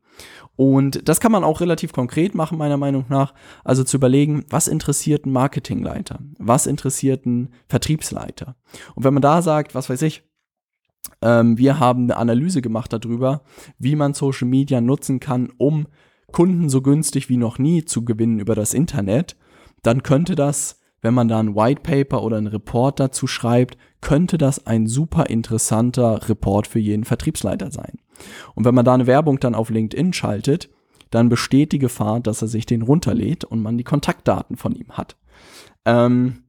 Und 0.55 1.07
das 1.07 1.21
kann 1.21 1.31
man 1.31 1.45
auch 1.45 1.61
relativ 1.61 1.93
konkret 1.93 2.35
machen, 2.35 2.57
meiner 2.57 2.77
Meinung 2.77 3.05
nach. 3.07 3.33
Also 3.63 3.85
zu 3.85 3.97
überlegen, 3.97 4.43
was 4.49 4.67
interessiert 4.67 5.25
ein 5.25 5.31
Marketingleiter? 5.31 6.19
Was 6.37 6.65
interessiert 6.65 7.25
ein 7.25 7.53
Vertriebsleiter? 7.69 8.57
Und 8.95 9.05
wenn 9.05 9.13
man 9.13 9.21
da 9.21 9.41
sagt, 9.41 9.75
was 9.75 9.89
weiß 9.89 10.01
ich, 10.01 10.23
ähm, 11.21 11.57
wir 11.57 11.79
haben 11.79 12.03
eine 12.03 12.17
Analyse 12.17 12.61
gemacht 12.61 12.93
darüber, 12.93 13.41
wie 13.77 13.95
man 13.95 14.13
Social 14.13 14.47
Media 14.47 14.81
nutzen 14.81 15.19
kann, 15.19 15.49
um 15.57 15.87
Kunden 16.31 16.69
so 16.69 16.81
günstig 16.81 17.29
wie 17.29 17.37
noch 17.37 17.57
nie 17.57 17.85
zu 17.85 18.05
gewinnen 18.05 18.39
über 18.39 18.55
das 18.55 18.73
Internet, 18.73 19.35
dann 19.83 20.03
könnte 20.03 20.35
das, 20.35 20.79
wenn 21.01 21.13
man 21.13 21.27
da 21.27 21.39
ein 21.39 21.55
White 21.55 21.81
Paper 21.81 22.23
oder 22.23 22.37
ein 22.37 22.47
Report 22.47 22.99
dazu 22.99 23.27
schreibt, 23.27 23.77
könnte 24.01 24.37
das 24.37 24.65
ein 24.65 24.87
super 24.87 25.29
interessanter 25.29 26.29
Report 26.29 26.67
für 26.67 26.79
jeden 26.79 27.03
Vertriebsleiter 27.03 27.71
sein. 27.71 27.99
Und 28.55 28.65
wenn 28.65 28.75
man 28.75 28.85
da 28.85 28.93
eine 28.93 29.07
Werbung 29.07 29.39
dann 29.39 29.55
auf 29.55 29.69
LinkedIn 29.69 30.13
schaltet, 30.13 30.69
dann 31.09 31.29
besteht 31.29 31.71
die 31.71 31.79
Gefahr, 31.79 32.19
dass 32.19 32.41
er 32.41 32.47
sich 32.47 32.65
den 32.65 32.81
runterlädt 32.81 33.43
und 33.43 33.61
man 33.61 33.77
die 33.77 33.83
Kontaktdaten 33.83 34.57
von 34.57 34.75
ihm 34.75 34.91
hat. 34.91 35.17
Ähm, 35.85 36.43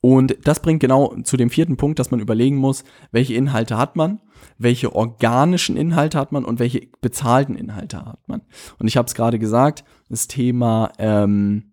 und 0.00 0.36
das 0.44 0.60
bringt 0.60 0.80
genau 0.80 1.14
zu 1.24 1.36
dem 1.36 1.50
vierten 1.50 1.76
Punkt, 1.76 1.98
dass 1.98 2.10
man 2.10 2.20
überlegen 2.20 2.56
muss, 2.56 2.84
welche 3.10 3.34
Inhalte 3.34 3.76
hat 3.76 3.96
man, 3.96 4.20
welche 4.58 4.94
organischen 4.94 5.76
Inhalte 5.76 6.18
hat 6.18 6.30
man 6.30 6.44
und 6.44 6.60
welche 6.60 6.88
bezahlten 7.00 7.56
Inhalte 7.56 8.04
hat 8.04 8.28
man. 8.28 8.42
Und 8.78 8.86
ich 8.86 8.96
habe 8.96 9.06
es 9.06 9.14
gerade 9.14 9.40
gesagt, 9.40 9.84
das 10.08 10.28
Thema 10.28 10.92
ähm, 10.98 11.72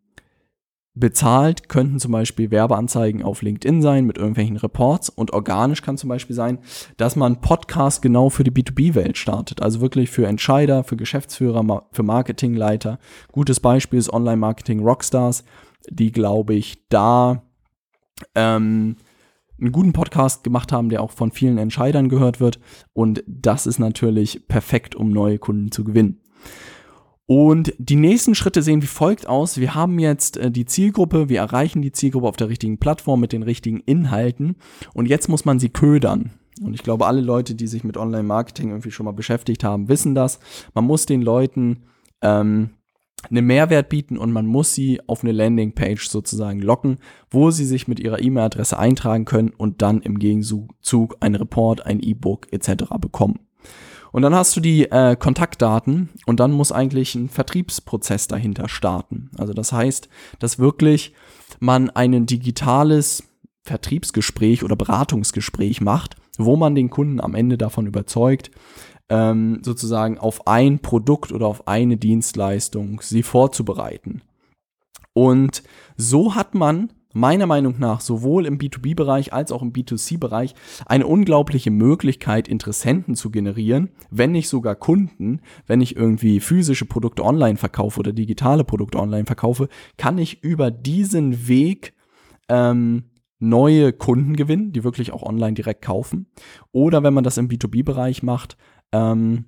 bezahlt 0.95 1.69
könnten 1.69 1.99
zum 1.99 2.11
Beispiel 2.11 2.49
Werbeanzeigen 2.49 3.21
auf 3.21 3.43
LinkedIn 3.43 3.83
sein 3.83 4.05
mit 4.05 4.17
irgendwelchen 4.17 4.57
Reports 4.57 5.09
und 5.09 5.31
organisch 5.31 5.83
kann 5.83 5.97
zum 5.97 6.09
Beispiel 6.09 6.35
sein, 6.35 6.59
dass 6.97 7.15
man 7.15 7.41
Podcast 7.41 8.01
genau 8.01 8.29
für 8.29 8.43
die 8.43 8.51
B2B-Welt 8.51 9.17
startet. 9.17 9.61
Also 9.61 9.81
wirklich 9.81 10.09
für 10.09 10.25
Entscheider, 10.25 10.83
für 10.83 10.97
Geschäftsführer, 10.97 11.85
für 11.91 12.03
Marketingleiter. 12.03 12.97
Gutes 13.31 13.59
Beispiel 13.59 13.99
ist 13.99 14.11
Online-Marketing 14.11 14.79
Rockstars, 14.81 15.43
die 15.89 16.11
glaube 16.11 16.55
ich 16.55 16.87
da 16.89 17.43
ähm, 18.35 18.97
einen 19.59 19.71
guten 19.71 19.93
Podcast 19.93 20.43
gemacht 20.43 20.71
haben, 20.71 20.89
der 20.89 21.01
auch 21.01 21.11
von 21.11 21.31
vielen 21.31 21.57
Entscheidern 21.57 22.09
gehört 22.09 22.39
wird. 22.39 22.59
Und 22.93 23.23
das 23.27 23.67
ist 23.67 23.79
natürlich 23.79 24.47
perfekt, 24.47 24.95
um 24.95 25.09
neue 25.09 25.37
Kunden 25.37 25.71
zu 25.71 25.83
gewinnen. 25.83 26.21
Und 27.25 27.73
die 27.77 27.95
nächsten 27.95 28.33
Schritte 28.33 28.63
sehen 28.63 28.81
wie 28.81 28.87
folgt 28.87 29.27
aus. 29.27 29.59
Wir 29.59 29.75
haben 29.75 29.99
jetzt 29.99 30.37
äh, 30.37 30.49
die 30.49 30.65
Zielgruppe, 30.65 31.29
wir 31.29 31.39
erreichen 31.39 31.83
die 31.83 31.91
Zielgruppe 31.91 32.27
auf 32.27 32.37
der 32.37 32.49
richtigen 32.49 32.79
Plattform 32.79 33.19
mit 33.19 33.33
den 33.33 33.43
richtigen 33.43 33.81
Inhalten 33.81 34.55
und 34.95 35.07
jetzt 35.07 35.29
muss 35.29 35.45
man 35.45 35.59
sie 35.59 35.69
ködern. 35.69 36.31
Und 36.59 36.73
ich 36.73 36.81
glaube, 36.81 37.05
alle 37.05 37.21
Leute, 37.21 37.53
die 37.53 37.67
sich 37.67 37.83
mit 37.83 37.97
Online-Marketing 37.97 38.69
irgendwie 38.69 38.89
schon 38.89 39.05
mal 39.05 39.13
beschäftigt 39.13 39.63
haben, 39.63 39.89
wissen 39.89 40.15
das. 40.15 40.39
Man 40.73 40.85
muss 40.85 41.05
den 41.05 41.21
Leuten 41.21 41.83
ähm, 42.21 42.71
einen 43.29 43.45
Mehrwert 43.45 43.89
bieten 43.89 44.17
und 44.17 44.31
man 44.31 44.45
muss 44.45 44.73
sie 44.73 45.01
auf 45.07 45.23
eine 45.23 45.33
Landingpage 45.33 46.07
sozusagen 46.07 46.61
locken, 46.61 46.99
wo 47.29 47.51
sie 47.51 47.65
sich 47.65 47.87
mit 47.87 47.99
ihrer 47.99 48.21
E-Mail-Adresse 48.21 48.79
eintragen 48.79 49.25
können 49.25 49.49
und 49.49 49.81
dann 49.81 50.01
im 50.01 50.19
Gegenzug 50.19 51.17
ein 51.19 51.35
Report, 51.35 51.85
ein 51.85 51.99
E-Book 52.01 52.47
etc. 52.51 52.85
bekommen. 52.99 53.39
Und 54.11 54.23
dann 54.23 54.33
hast 54.33 54.55
du 54.55 54.59
die 54.59 54.85
äh, 54.85 55.15
Kontaktdaten 55.15 56.09
und 56.25 56.39
dann 56.39 56.51
muss 56.51 56.71
eigentlich 56.71 57.13
ein 57.15 57.29
Vertriebsprozess 57.29 58.27
dahinter 58.27 58.67
starten. 58.67 59.29
Also 59.37 59.53
das 59.53 59.71
heißt, 59.71 60.09
dass 60.39 60.57
wirklich 60.57 61.13
man 61.59 61.89
ein 61.91 62.25
digitales 62.25 63.23
Vertriebsgespräch 63.63 64.63
oder 64.63 64.75
Beratungsgespräch 64.75 65.81
macht, 65.81 66.15
wo 66.37 66.55
man 66.55 66.73
den 66.73 66.89
Kunden 66.89 67.21
am 67.21 67.35
Ende 67.35 67.57
davon 67.57 67.85
überzeugt, 67.85 68.49
ähm, 69.09 69.59
sozusagen 69.63 70.17
auf 70.17 70.47
ein 70.47 70.79
Produkt 70.79 71.31
oder 71.31 71.47
auf 71.47 71.67
eine 71.67 71.97
Dienstleistung 71.97 73.01
sie 73.01 73.23
vorzubereiten. 73.23 74.21
Und 75.13 75.63
so 75.97 76.35
hat 76.35 76.55
man 76.55 76.93
meiner 77.13 77.47
Meinung 77.47 77.75
nach 77.79 78.01
sowohl 78.01 78.45
im 78.45 78.59
B2B-Bereich 78.59 79.33
als 79.33 79.51
auch 79.51 79.61
im 79.61 79.73
B2C-Bereich 79.73 80.53
eine 80.85 81.07
unglaubliche 81.07 81.71
Möglichkeit, 81.71 82.47
Interessenten 82.47 83.15
zu 83.15 83.31
generieren, 83.31 83.89
wenn 84.11 84.31
nicht 84.31 84.47
sogar 84.47 84.75
Kunden. 84.75 85.41
Wenn 85.65 85.81
ich 85.81 85.95
irgendwie 85.95 86.39
physische 86.39 86.85
Produkte 86.85 87.23
online 87.23 87.57
verkaufe 87.57 87.99
oder 87.99 88.13
digitale 88.13 88.63
Produkte 88.63 88.99
online 88.99 89.25
verkaufe, 89.25 89.69
kann 89.97 90.17
ich 90.17 90.43
über 90.43 90.69
diesen 90.69 91.47
Weg 91.47 91.93
ähm, 92.47 93.05
neue 93.39 93.93
Kunden 93.93 94.35
gewinnen, 94.35 94.73
die 94.73 94.83
wirklich 94.83 95.11
auch 95.11 95.23
online 95.23 95.53
direkt 95.53 95.81
kaufen. 95.81 96.27
Oder 96.71 97.03
wenn 97.03 97.13
man 97.13 97.23
das 97.23 97.37
im 97.37 97.47
B2B-Bereich 97.47 98.21
macht, 98.21 98.57
ähm, 98.91 99.45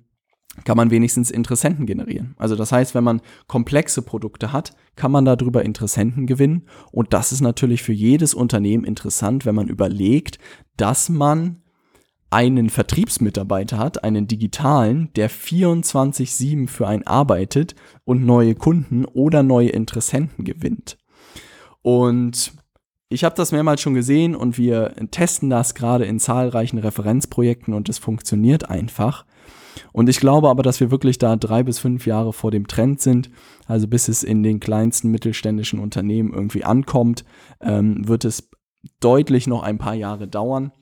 kann 0.64 0.76
man 0.76 0.90
wenigstens 0.90 1.30
Interessenten 1.30 1.86
generieren. 1.86 2.34
Also 2.36 2.56
das 2.56 2.72
heißt, 2.72 2.94
wenn 2.94 3.04
man 3.04 3.22
komplexe 3.46 4.02
Produkte 4.02 4.52
hat, 4.52 4.74
kann 4.96 5.10
man 5.10 5.24
darüber 5.24 5.64
Interessenten 5.64 6.26
gewinnen. 6.26 6.66
Und 6.90 7.14
das 7.14 7.32
ist 7.32 7.40
natürlich 7.40 7.82
für 7.82 7.94
jedes 7.94 8.34
Unternehmen 8.34 8.84
interessant, 8.84 9.46
wenn 9.46 9.54
man 9.54 9.68
überlegt, 9.68 10.38
dass 10.76 11.08
man 11.08 11.62
einen 12.28 12.70
Vertriebsmitarbeiter 12.70 13.78
hat, 13.78 14.04
einen 14.04 14.26
digitalen, 14.26 15.10
der 15.16 15.30
24-7 15.30 16.68
für 16.68 16.88
einen 16.88 17.06
arbeitet 17.06 17.74
und 18.04 18.24
neue 18.24 18.54
Kunden 18.54 19.04
oder 19.04 19.42
neue 19.42 19.68
Interessenten 19.68 20.44
gewinnt. 20.44 20.96
Und 21.82 22.52
ich 23.10 23.24
habe 23.24 23.34
das 23.34 23.52
mehrmals 23.52 23.82
schon 23.82 23.92
gesehen 23.92 24.34
und 24.34 24.56
wir 24.56 24.94
testen 25.10 25.50
das 25.50 25.74
gerade 25.74 26.06
in 26.06 26.18
zahlreichen 26.18 26.78
Referenzprojekten 26.78 27.74
und 27.74 27.90
es 27.90 27.98
funktioniert 27.98 28.70
einfach. 28.70 29.26
Und 29.92 30.08
ich 30.08 30.20
glaube 30.20 30.48
aber, 30.48 30.62
dass 30.62 30.80
wir 30.80 30.90
wirklich 30.90 31.18
da 31.18 31.36
drei 31.36 31.62
bis 31.62 31.78
fünf 31.78 32.06
Jahre 32.06 32.32
vor 32.32 32.50
dem 32.50 32.66
Trend 32.66 33.00
sind. 33.00 33.30
Also 33.66 33.88
bis 33.88 34.08
es 34.08 34.22
in 34.22 34.42
den 34.42 34.60
kleinsten 34.60 35.10
mittelständischen 35.10 35.78
Unternehmen 35.78 36.32
irgendwie 36.32 36.64
ankommt, 36.64 37.24
ähm, 37.60 38.06
wird 38.06 38.24
es 38.24 38.50
deutlich 39.00 39.46
noch 39.46 39.62
ein 39.62 39.78
paar 39.78 39.94
Jahre 39.94 40.28
dauern. 40.28 40.72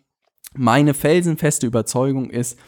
Meine 0.54 0.94
felsenfeste 0.94 1.66
Überzeugung 1.66 2.30
ist, 2.30 2.58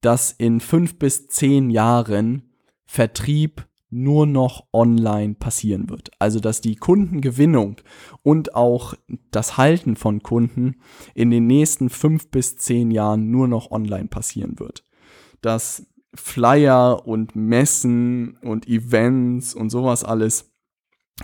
dass 0.00 0.32
in 0.32 0.60
fünf 0.60 0.98
bis 0.98 1.28
zehn 1.28 1.70
Jahren 1.70 2.50
Vertrieb 2.86 3.66
nur 3.90 4.26
noch 4.26 4.66
online 4.72 5.34
passieren 5.34 5.90
wird. 5.90 6.10
Also 6.18 6.40
dass 6.40 6.60
die 6.60 6.76
Kundengewinnung 6.76 7.76
und 8.22 8.54
auch 8.54 8.94
das 9.30 9.58
Halten 9.58 9.96
von 9.96 10.22
Kunden 10.22 10.76
in 11.14 11.30
den 11.30 11.46
nächsten 11.46 11.90
fünf 11.90 12.30
bis 12.30 12.56
zehn 12.56 12.90
Jahren 12.90 13.30
nur 13.30 13.48
noch 13.48 13.70
online 13.70 14.08
passieren 14.08 14.58
wird 14.58 14.84
dass 15.42 15.86
Flyer 16.14 17.06
und 17.06 17.36
Messen 17.36 18.36
und 18.42 18.68
Events 18.68 19.54
und 19.54 19.70
sowas 19.70 20.04
alles 20.04 20.50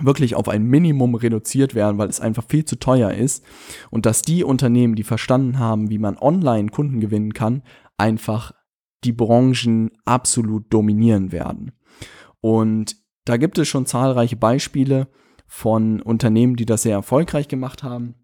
wirklich 0.00 0.34
auf 0.34 0.48
ein 0.48 0.64
Minimum 0.64 1.14
reduziert 1.14 1.74
werden, 1.74 1.98
weil 1.98 2.08
es 2.08 2.20
einfach 2.20 2.44
viel 2.48 2.64
zu 2.64 2.78
teuer 2.78 3.12
ist 3.12 3.44
und 3.90 4.06
dass 4.06 4.22
die 4.22 4.44
Unternehmen, 4.44 4.94
die 4.94 5.02
verstanden 5.02 5.58
haben, 5.58 5.90
wie 5.90 5.98
man 5.98 6.18
online 6.18 6.68
Kunden 6.68 7.00
gewinnen 7.00 7.32
kann, 7.32 7.62
einfach 7.96 8.52
die 9.04 9.12
Branchen 9.12 9.90
absolut 10.04 10.72
dominieren 10.72 11.32
werden. 11.32 11.72
Und 12.40 12.96
da 13.24 13.36
gibt 13.36 13.58
es 13.58 13.68
schon 13.68 13.86
zahlreiche 13.86 14.36
Beispiele 14.36 15.08
von 15.46 16.00
Unternehmen, 16.02 16.56
die 16.56 16.66
das 16.66 16.82
sehr 16.82 16.94
erfolgreich 16.94 17.48
gemacht 17.48 17.82
haben 17.82 18.14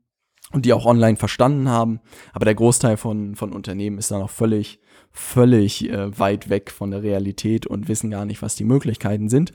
und 0.55 0.65
die 0.65 0.73
auch 0.73 0.87
online 0.87 1.17
verstanden 1.17 1.69
haben. 1.69 2.01
Aber 2.33 2.45
der 2.45 2.55
Großteil 2.55 2.97
von, 2.97 3.35
von 3.35 3.53
Unternehmen 3.53 3.99
ist 3.99 4.11
da 4.11 4.19
noch 4.19 4.31
völlig 4.31 4.81
völlig 5.17 5.89
äh, 5.89 6.19
weit 6.19 6.49
weg 6.51 6.73
von 6.73 6.91
der 6.91 7.05
Realität 7.05 7.67
und 7.69 7.87
wissen 7.89 8.11
gar 8.11 8.25
nicht, 8.25 8.43
was 8.43 8.57
die 8.57 8.65
Möglichkeiten 8.65 9.29
sind. 9.29 9.53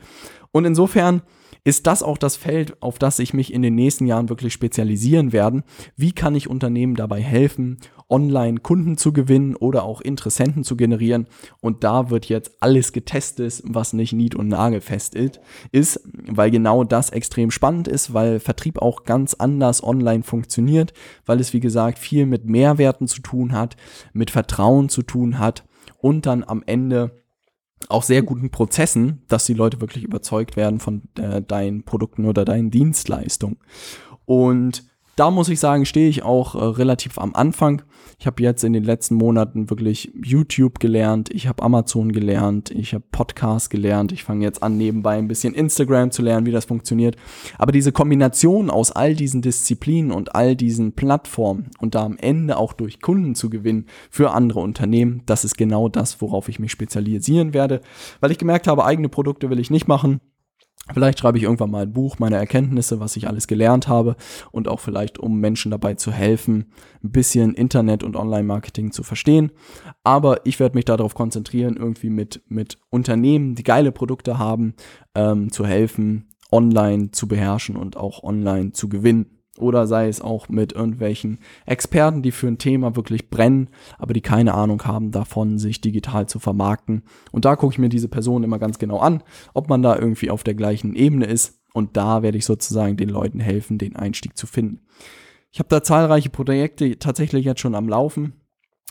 Und 0.52 0.64
insofern 0.64 1.22
ist 1.64 1.88
das 1.88 2.04
auch 2.04 2.18
das 2.18 2.36
Feld, 2.36 2.82
auf 2.82 3.00
das 3.00 3.20
ich 3.20 3.34
mich 3.34 3.54
in 3.54 3.62
den 3.62 3.76
nächsten 3.76 4.06
Jahren 4.06 4.30
wirklich 4.30 4.54
spezialisieren 4.54 5.34
werde. 5.34 5.64
Wie 5.96 6.12
kann 6.12 6.36
ich 6.36 6.50
Unternehmen 6.50 6.96
dabei 6.96 7.22
helfen, 7.22 7.78
online 8.10 8.60
Kunden 8.60 8.98
zu 8.98 9.14
gewinnen 9.14 9.56
oder 9.56 9.84
auch 9.84 10.02
Interessenten 10.02 10.64
zu 10.64 10.76
generieren? 10.76 11.28
Und 11.62 11.84
da 11.84 12.10
wird 12.10 12.26
jetzt 12.26 12.58
alles 12.60 12.92
getestet, 12.94 13.62
was 13.66 13.94
nicht 13.94 14.14
nied- 14.14 14.36
und 14.36 14.48
nagelfest 14.48 15.16
ist, 15.16 16.02
weil 16.28 16.52
genau 16.52 16.84
das 16.84 17.10
extrem 17.10 17.52
spannend 17.52 17.88
ist, 17.88 18.14
weil 18.14 18.40
Vertrieb 18.40 18.82
auch 18.82 19.04
ganz 19.04 19.34
anders 19.34 19.84
online 19.84 20.24
funktioniert, 20.24 20.94
weil 21.26 21.40
es 21.40 21.54
wie 21.54 21.60
gesagt 21.60 22.00
viel 22.00 22.26
mit 22.26 22.46
Mehrwerten 22.46 23.08
zu 23.08 23.22
tun 23.22 23.54
hat, 23.54 23.76
mit 24.14 24.32
Vertrauen 24.32 24.90
zu 24.90 25.02
tun 25.02 25.40
hat 25.40 25.66
und 25.98 26.26
dann 26.26 26.44
am 26.44 26.64
Ende 26.66 27.20
auch 27.88 28.04
sehr 28.04 28.22
guten 28.22 28.50
Prozessen, 28.50 29.24
dass 29.28 29.46
die 29.46 29.54
Leute 29.54 29.80
wirklich 29.82 30.04
überzeugt 30.04 30.58
werden 30.58 30.80
von 30.80 31.04
äh, 31.18 31.42
deinen 31.42 31.84
Produkten 31.84 32.26
oder 32.26 32.46
deinen 32.46 32.72
Dienstleistungen. 32.72 33.58
Und 34.26 34.89
da 35.20 35.32
muss 35.32 35.50
ich 35.50 35.60
sagen, 35.60 35.86
stehe 35.86 36.08
ich 36.08 36.24
auch 36.24 36.56
äh, 36.56 36.64
relativ 36.64 37.18
am 37.18 37.36
Anfang. 37.36 37.82
Ich 38.20 38.26
habe 38.26 38.42
jetzt 38.42 38.64
in 38.64 38.72
den 38.72 38.86
letzten 38.86 39.16
Monaten 39.16 39.70
wirklich 39.70 40.14
YouTube 40.16 40.80
gelernt, 40.80 41.30
ich 41.30 41.48
habe 41.50 41.62
Amazon 41.62 42.14
gelernt, 42.14 42.72
ich 42.72 42.94
habe 42.94 43.04
Podcast 43.12 43.70
gelernt, 43.70 44.14
ich 44.14 44.24
fange 44.24 44.46
jetzt 44.46 44.64
an 44.64 44.78
nebenbei 44.78 45.18
ein 45.18 45.28
bisschen 45.28 45.54
Instagram 45.54 46.12
zu 46.12 46.22
lernen, 46.22 46.46
wie 46.46 46.54
das 46.54 46.64
funktioniert. 46.64 47.18
Aber 47.58 47.74
diese 47.74 47.92
Kombination 47.92 48.70
aus 48.70 48.92
all 48.92 49.14
diesen 49.14 49.42
Disziplinen 49.42 50.12
und 50.12 50.36
all 50.36 50.56
diesen 50.56 50.94
Plattformen 50.94 51.70
und 51.80 51.96
da 51.96 52.06
am 52.06 52.18
Ende 52.18 52.56
auch 52.56 52.72
durch 52.72 53.02
Kunden 53.02 53.36
zu 53.36 53.50
gewinnen 53.50 53.88
für 54.10 54.32
andere 54.32 54.62
Unternehmen, 54.62 55.24
das 55.26 55.44
ist 55.44 55.58
genau 55.58 55.90
das, 55.90 56.22
worauf 56.22 56.48
ich 56.48 56.60
mich 56.60 56.72
spezialisieren 56.72 57.54
werde, 57.54 57.82
weil 58.22 58.32
ich 58.32 58.38
gemerkt 58.38 58.68
habe, 58.68 58.86
eigene 58.86 59.10
Produkte 59.10 59.50
will 59.50 59.60
ich 59.60 59.70
nicht 59.70 59.90
machen. 59.90 60.22
Vielleicht 60.94 61.20
schreibe 61.20 61.38
ich 61.38 61.44
irgendwann 61.44 61.72
mal 61.72 61.84
ein 61.84 61.94
Buch, 61.94 62.20
meine 62.20 62.38
Erkenntnisse, 62.38 63.00
was 63.00 63.16
ich 63.16 63.28
alles 63.28 63.48
gelernt 63.48 63.88
habe 63.88 64.16
und 64.52 64.68
auch 64.68 64.80
vielleicht, 64.80 65.20
um 65.20 65.40
Menschen 65.40 65.72
dabei 65.72 65.94
zu 65.96 66.12
helfen, 66.12 66.72
ein 67.04 67.12
bisschen 67.12 67.54
Internet- 67.54 68.04
und 68.04 68.16
Online-Marketing 68.16 68.92
zu 68.92 69.04
verstehen. 69.04 69.52
Aber 70.04 70.46
ich 70.46 70.60
werde 70.60 70.76
mich 70.76 70.86
darauf 70.86 71.16
konzentrieren, 71.16 71.78
irgendwie 71.78 72.10
mit, 72.10 72.42
mit 72.48 72.80
Unternehmen, 72.90 73.56
die 73.56 73.64
geile 73.64 73.92
Produkte 73.92 74.38
haben, 74.38 74.74
ähm, 75.16 75.52
zu 75.52 75.66
helfen, 75.66 76.30
online 76.52 77.12
zu 77.12 77.28
beherrschen 77.28 77.76
und 77.76 77.96
auch 77.96 78.24
online 78.24 78.72
zu 78.72 78.90
gewinnen 78.90 79.39
oder 79.60 79.88
sei 79.88 80.08
es 80.08 80.22
auch 80.22 80.50
mit 80.50 80.74
irgendwelchen 80.74 81.40
Experten, 81.66 82.22
die 82.22 82.32
für 82.32 82.48
ein 82.48 82.58
Thema 82.58 82.96
wirklich 82.96 83.30
brennen, 83.30 83.70
aber 83.98 84.14
die 84.14 84.22
keine 84.22 84.54
Ahnung 84.54 84.84
haben 84.86 85.12
davon, 85.12 85.58
sich 85.58 85.82
digital 85.82 86.28
zu 86.28 86.40
vermarkten. 86.40 87.04
Und 87.32 87.46
da 87.46 87.56
gucke 87.56 87.74
ich 87.74 87.80
mir 87.80 87.90
diese 87.90 88.08
Person 88.08 88.44
immer 88.44 88.60
ganz 88.60 88.80
genau 88.80 89.00
an, 89.00 89.24
ob 89.54 89.70
man 89.70 89.82
da 89.82 89.98
irgendwie 89.98 90.32
auf 90.32 90.44
der 90.44 90.56
gleichen 90.56 90.96
Ebene 90.96 91.26
ist. 91.26 91.60
Und 91.74 91.98
da 91.98 92.24
werde 92.24 92.38
ich 92.38 92.46
sozusagen 92.46 92.98
den 92.98 93.10
Leuten 93.10 93.40
helfen, 93.40 93.78
den 93.78 93.96
Einstieg 93.96 94.38
zu 94.38 94.48
finden. 94.48 94.82
Ich 95.52 95.60
habe 95.60 95.70
da 95.70 95.84
zahlreiche 95.84 96.30
Projekte 96.30 96.98
tatsächlich 97.00 97.46
jetzt 97.46 97.62
schon 97.62 97.76
am 97.76 97.90
Laufen. 97.90 98.34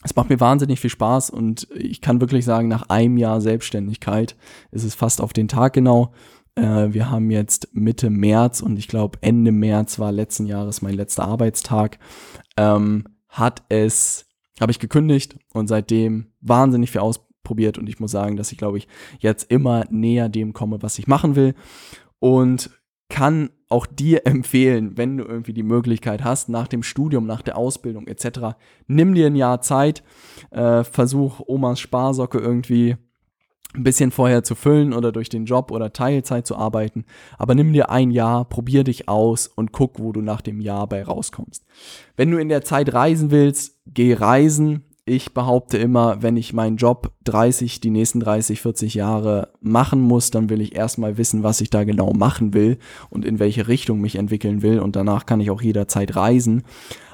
Es 0.05 0.15
macht 0.15 0.29
mir 0.29 0.39
wahnsinnig 0.39 0.79
viel 0.79 0.91
Spaß 0.91 1.31
und 1.31 1.67
ich 1.75 2.01
kann 2.01 2.21
wirklich 2.21 2.45
sagen, 2.45 2.69
nach 2.69 2.89
einem 2.89 3.17
Jahr 3.17 3.41
Selbstständigkeit 3.41 4.37
ist 4.71 4.85
es 4.85 4.95
fast 4.95 5.21
auf 5.21 5.33
den 5.33 5.49
Tag 5.49 5.73
genau 5.73 6.13
äh, 6.59 6.93
wir 6.93 7.11
haben 7.11 7.31
jetzt 7.31 7.69
Mitte 7.73 8.11
März 8.11 8.61
und 8.61 8.79
ich 8.79 8.89
glaube 8.89 9.19
Ende 9.23 9.53
März 9.53 9.99
war 9.99 10.13
letzten 10.13 10.47
Jahres 10.47 10.83
mein 10.83 10.95
letzter 10.95 11.25
Arbeitstag. 11.25 11.99
Ähm, 12.57 13.05
hat 13.29 13.63
es, 13.69 14.27
habe 14.61 14.73
ich 14.73 14.79
gekündigt 14.79 15.39
und 15.53 15.69
seitdem 15.69 16.33
wahnsinnig 16.41 16.91
viel 16.91 17.01
ausprobiert 17.01 17.79
und 17.79 17.89
ich 17.89 18.01
muss 18.01 18.11
sagen, 18.11 18.37
dass 18.37 18.53
ich 18.53 18.59
glaube 18.59 18.79
ich 18.79 18.89
jetzt 19.21 19.51
immer 19.51 19.85
näher 19.91 20.29
dem 20.29 20.53
komme, 20.53 20.83
was 20.83 20.99
ich 20.99 21.07
machen 21.07 21.37
will 21.37 21.55
und 22.19 22.71
kann 23.09 23.51
auch 23.69 23.87
dir 23.87 24.23
empfehlen, 24.27 24.97
wenn 24.97 25.19
du 25.19 25.25
irgendwie 25.25 25.53
die 25.53 25.63
Möglichkeit 25.63 26.25
hast, 26.25 26.49
nach 26.49 26.69
dem 26.69 26.83
Studium, 26.83 27.27
nach 27.27 27.43
der 27.43 27.57
Ausbildung 27.57 28.07
etc., 28.07 28.57
nimm 28.87 29.15
dir 29.15 29.27
ein 29.27 29.37
Jahr 29.37 29.61
Zeit, 29.61 30.03
äh, 30.51 30.85
versuch 30.85 31.41
Omas 31.47 31.81
Sparsocke 31.81 32.39
irgendwie 32.39 32.97
ein 33.75 33.85
bisschen 33.85 34.11
vorher 34.11 34.43
zu 34.43 34.55
füllen 34.55 34.93
oder 34.93 35.13
durch 35.13 35.29
den 35.29 35.45
Job 35.45 35.71
oder 35.71 35.93
Teilzeit 35.93 36.47
zu 36.47 36.57
arbeiten. 36.57 37.05
Aber 37.37 37.55
nimm 37.55 37.73
dir 37.73 37.91
ein 37.91 38.11
Jahr, 38.11 38.47
probier 38.47 38.83
dich 38.83 39.09
aus 39.09 39.47
und 39.47 39.73
guck, 39.73 39.99
wo 39.99 40.13
du 40.13 40.23
nach 40.23 40.41
dem 40.41 40.61
Jahr 40.61 40.87
bei 40.87 41.03
rauskommst. 41.03 41.65
Wenn 42.17 42.31
du 42.31 42.39
in 42.39 42.49
der 42.49 42.63
Zeit 42.63 42.93
reisen 42.95 43.31
willst, 43.31 43.79
geh 43.87 44.15
reisen, 44.15 44.85
ich 45.09 45.35
behaupte 45.35 45.79
immer, 45.79 46.23
wenn 46.23 46.37
ich 46.37 46.53
meinen 46.53 46.77
Job 46.77 47.13
30, 47.25 47.81
die 47.81 47.91
nächsten 47.91 48.21
30, 48.21 48.61
40 48.61 48.95
Jahre 48.95 49.49
machen 49.61 50.01
muss, 50.01 50.31
dann 50.31 50.51
will 50.51 50.61
ich 50.61 50.77
erstmal 50.77 51.19
wissen, 51.19 51.43
was 51.43 51.61
ich 51.61 51.71
da 51.71 51.85
genau 51.85 52.13
machen 52.13 52.55
will 52.55 52.79
und 53.11 53.25
in 53.25 53.39
welche 53.39 53.67
Richtung 53.69 54.01
mich 54.01 54.17
entwickeln 54.17 54.63
will 54.63 54.81
und 54.81 54.97
danach 54.97 55.27
kann 55.27 55.41
ich 55.41 55.51
auch 55.51 55.63
jederzeit 55.63 56.15
reisen. 56.15 56.63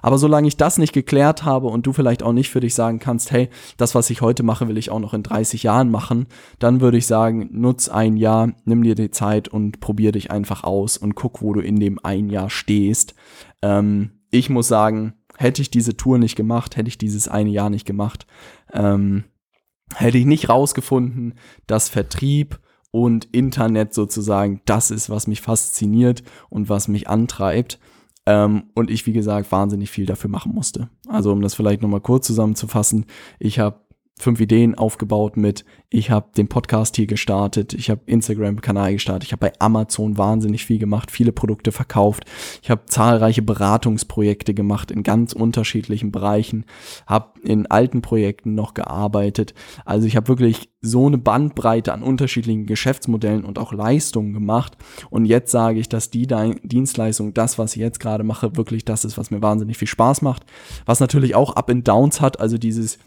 Aber 0.03 0.19
solange 0.19 0.49
ich 0.49 0.57
das 0.57 0.77
nicht 0.77 0.93
geklärt 0.93 1.45
habe 1.45 1.69
und 1.69 1.87
du 1.87 1.93
vielleicht 1.93 2.23
auch 2.23 2.35
nicht 2.35 2.51
für 2.51 2.61
dich 2.61 2.75
sagen 2.75 2.99
kannst, 2.99 3.31
hey, 3.31 3.49
das, 3.77 3.95
was 3.95 4.11
ich 4.11 4.21
heute 4.21 4.43
mache, 4.43 4.69
will 4.69 4.77
ich 4.77 4.91
auch 4.91 5.01
noch 5.01 5.15
in 5.15 5.23
30 5.23 5.63
Jahren 5.63 5.91
machen, 5.91 6.27
dann 6.59 6.81
würde 6.81 6.99
ich 6.99 7.07
sagen, 7.07 7.49
nutz 7.53 7.89
ein 7.89 8.17
Jahr, 8.17 8.53
nimm 8.65 8.83
dir 8.83 8.97
die 8.97 9.11
Zeit 9.11 9.49
und 9.49 9.81
probier 9.81 10.13
dich 10.13 10.31
einfach 10.31 10.65
aus 10.65 10.99
und 10.99 11.15
guck, 11.15 11.41
wo 11.41 11.55
du 11.55 11.61
in 11.61 11.81
dem 11.81 11.99
ein 12.03 12.29
Jahr 12.29 12.51
stehst. 12.51 13.15
Ähm, 13.63 14.11
ich 14.31 14.51
muss 14.51 14.69
sagen, 14.69 15.15
Hätte 15.37 15.63
ich 15.63 15.71
diese 15.71 15.97
Tour 15.97 16.19
nicht 16.19 16.37
gemacht, 16.37 16.77
hätte 16.77 16.89
ich 16.89 16.99
dieses 16.99 17.29
eine 17.29 17.51
Jahr 17.51 17.71
nicht 17.71 17.87
gemacht, 17.87 18.27
ähm, 18.73 19.25
hätte 19.95 20.19
ich 20.19 20.27
nicht 20.27 20.49
rausgefunden, 20.49 21.35
dass 21.67 21.89
Vertrieb 21.89 22.61
und 22.91 23.25
Internet 23.33 23.93
sozusagen 23.93 24.61
das 24.67 24.91
ist, 24.91 25.11
was 25.11 25.27
mich 25.27 25.41
fasziniert 25.41 26.23
und 26.49 26.69
was 26.69 26.87
mich 26.87 27.09
antreibt. 27.09 27.81
Ähm, 28.27 28.71
und 28.75 28.91
ich, 28.91 29.05
wie 29.07 29.13
gesagt, 29.13 29.51
wahnsinnig 29.53 29.91
viel 29.91 30.07
dafür 30.07 30.31
machen 30.31 30.55
musste. 30.55 30.89
Also 31.09 31.33
um 31.33 31.43
das 31.43 31.55
vielleicht 31.55 31.83
nochmal 31.83 32.01
kurz 32.01 32.27
zusammenzufassen, 32.27 33.07
ich 33.39 33.59
habe 33.59 33.84
fünf 34.17 34.41
Ideen 34.41 34.77
aufgebaut 34.77 35.37
mit, 35.37 35.65
ich 35.91 36.11
habe 36.11 36.29
den 36.37 36.49
Podcast 36.49 36.97
hier 36.97 37.07
gestartet, 37.07 37.75
ich 37.75 37.91
habe 37.91 38.01
Instagram-Kanal 38.07 38.93
gestartet, 38.95 39.25
ich 39.25 39.33
habe 39.33 39.41
bei 39.41 39.53
Amazon 39.59 40.17
wahnsinnig 40.17 40.65
viel 40.65 40.79
gemacht, 40.79 41.11
viele 41.11 41.33
Produkte 41.33 41.73
verkauft, 41.73 42.25
ich 42.63 42.71
habe 42.71 42.87
zahlreiche 42.87 43.43
Beratungsprojekte 43.43 44.55
gemacht 44.55 44.93
in 44.93 45.03
ganz 45.03 45.33
unterschiedlichen 45.33 46.13
Bereichen, 46.13 46.65
habe 47.07 47.41
in 47.43 47.67
alten 47.67 48.03
Projekten 48.03 48.55
noch 48.55 48.75
gearbeitet. 48.75 49.53
Also 49.85 50.07
ich 50.07 50.17
habe 50.17 50.29
wirklich 50.29 50.71
so 50.81 51.07
eine 51.07 51.19
Bandbreite 51.19 51.93
an 51.93 52.03
unterschiedlichen 52.03 52.67
Geschäftsmodellen 52.67 53.45
und 53.45 53.59
auch 53.59 53.73
Leistungen 53.73 54.33
gemacht. 54.33 54.77
Und 55.11 55.25
jetzt 55.25 55.51
sage 55.51 55.81
ich, 55.81 55.89
dass 55.89 56.11
die 56.11 56.27
Dienstleistung, 56.27 57.35
das, 57.35 57.59
was 57.59 57.75
ich 57.75 57.81
jetzt 57.81 58.01
gerade 58.01 58.25
mache, 58.25 58.57
wirklich 58.57 58.85
das 58.85 59.05
ist, 59.05 59.19
was 59.19 59.31
mir 59.31 59.43
wahnsinnig 59.43 59.77
viel 59.77 59.89
Spaß 59.89 60.23
macht. 60.23 60.45
Was 60.87 61.01
natürlich 61.01 61.35
auch 61.35 61.57
Up 61.57 61.71
and 61.71 61.87
Downs 61.87 62.21
hat, 62.21 62.41
also 62.41 62.59
dieses 62.59 62.99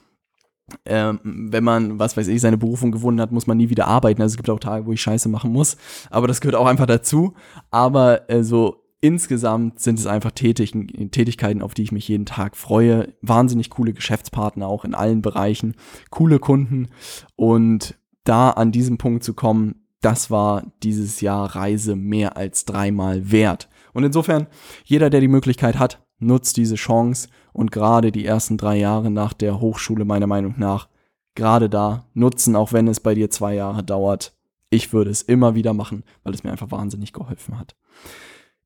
ähm, 0.85 1.19
wenn 1.23 1.63
man, 1.63 1.99
was 1.99 2.17
weiß 2.17 2.27
ich, 2.27 2.41
seine 2.41 2.57
Berufung 2.57 2.91
gewonnen 2.91 3.21
hat, 3.21 3.31
muss 3.31 3.47
man 3.47 3.57
nie 3.57 3.69
wieder 3.69 3.87
arbeiten. 3.87 4.21
Also 4.21 4.33
es 4.33 4.37
gibt 4.37 4.49
auch 4.49 4.59
Tage, 4.59 4.85
wo 4.85 4.91
ich 4.91 5.01
Scheiße 5.01 5.29
machen 5.29 5.51
muss, 5.51 5.77
aber 6.09 6.27
das 6.27 6.41
gehört 6.41 6.55
auch 6.55 6.67
einfach 6.67 6.85
dazu. 6.85 7.33
Aber 7.71 8.29
äh, 8.29 8.43
so 8.43 8.83
insgesamt 8.99 9.79
sind 9.79 9.99
es 9.99 10.07
einfach 10.07 10.31
Tätig 10.31 10.73
Tätigkeiten, 11.11 11.61
auf 11.61 11.73
die 11.73 11.83
ich 11.83 11.91
mich 11.91 12.07
jeden 12.07 12.25
Tag 12.25 12.57
freue. 12.57 13.13
Wahnsinnig 13.21 13.69
coole 13.69 13.93
Geschäftspartner 13.93 14.67
auch 14.67 14.83
in 14.85 14.95
allen 14.95 15.21
Bereichen, 15.21 15.75
coole 16.09 16.39
Kunden 16.39 16.89
und 17.35 17.95
da 18.23 18.49
an 18.49 18.71
diesem 18.71 18.97
Punkt 18.97 19.23
zu 19.23 19.33
kommen, 19.33 19.87
das 20.01 20.29
war 20.29 20.63
dieses 20.83 21.21
Jahr 21.21 21.55
Reise 21.55 21.95
mehr 21.95 22.37
als 22.37 22.65
dreimal 22.65 23.31
wert. 23.31 23.69
Und 23.93 24.03
insofern, 24.03 24.47
jeder, 24.83 25.09
der 25.09 25.21
die 25.21 25.27
Möglichkeit 25.27 25.79
hat, 25.79 26.05
nutzt 26.19 26.57
diese 26.57 26.75
Chance 26.75 27.29
und 27.53 27.71
gerade 27.71 28.11
die 28.11 28.25
ersten 28.25 28.57
drei 28.57 28.77
Jahre 28.77 29.11
nach 29.11 29.33
der 29.33 29.59
Hochschule 29.59 30.05
meiner 30.05 30.27
Meinung 30.27 30.55
nach 30.57 30.87
gerade 31.35 31.69
da 31.69 32.05
nutzen, 32.13 32.55
auch 32.55 32.73
wenn 32.73 32.87
es 32.87 32.99
bei 32.99 33.13
dir 33.13 33.29
zwei 33.29 33.53
Jahre 33.53 33.83
dauert. 33.83 34.35
Ich 34.69 34.91
würde 34.91 35.11
es 35.11 35.21
immer 35.21 35.55
wieder 35.55 35.73
machen, 35.73 36.03
weil 36.23 36.33
es 36.33 36.43
mir 36.43 36.51
einfach 36.51 36.71
wahnsinnig 36.71 37.13
geholfen 37.13 37.57
hat. 37.57 37.75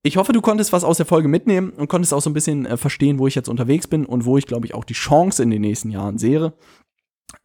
Ich 0.03 0.17
hoffe, 0.17 0.33
du 0.33 0.41
konntest 0.41 0.73
was 0.73 0.83
aus 0.83 0.97
der 0.97 1.05
Folge 1.05 1.27
mitnehmen 1.27 1.69
und 1.71 1.87
konntest 1.87 2.13
auch 2.13 2.21
so 2.21 2.29
ein 2.29 2.33
bisschen 2.33 2.65
äh, 2.65 2.77
verstehen, 2.77 3.19
wo 3.19 3.27
ich 3.27 3.35
jetzt 3.35 3.49
unterwegs 3.49 3.85
bin 3.85 4.05
und 4.05 4.25
wo 4.25 4.37
ich, 4.37 4.47
glaube 4.47 4.65
ich, 4.65 4.73
auch 4.73 4.83
die 4.83 4.95
Chance 4.95 5.43
in 5.43 5.51
den 5.51 5.61
nächsten 5.61 5.91
Jahren 5.91 6.17
sehe. 6.17 6.53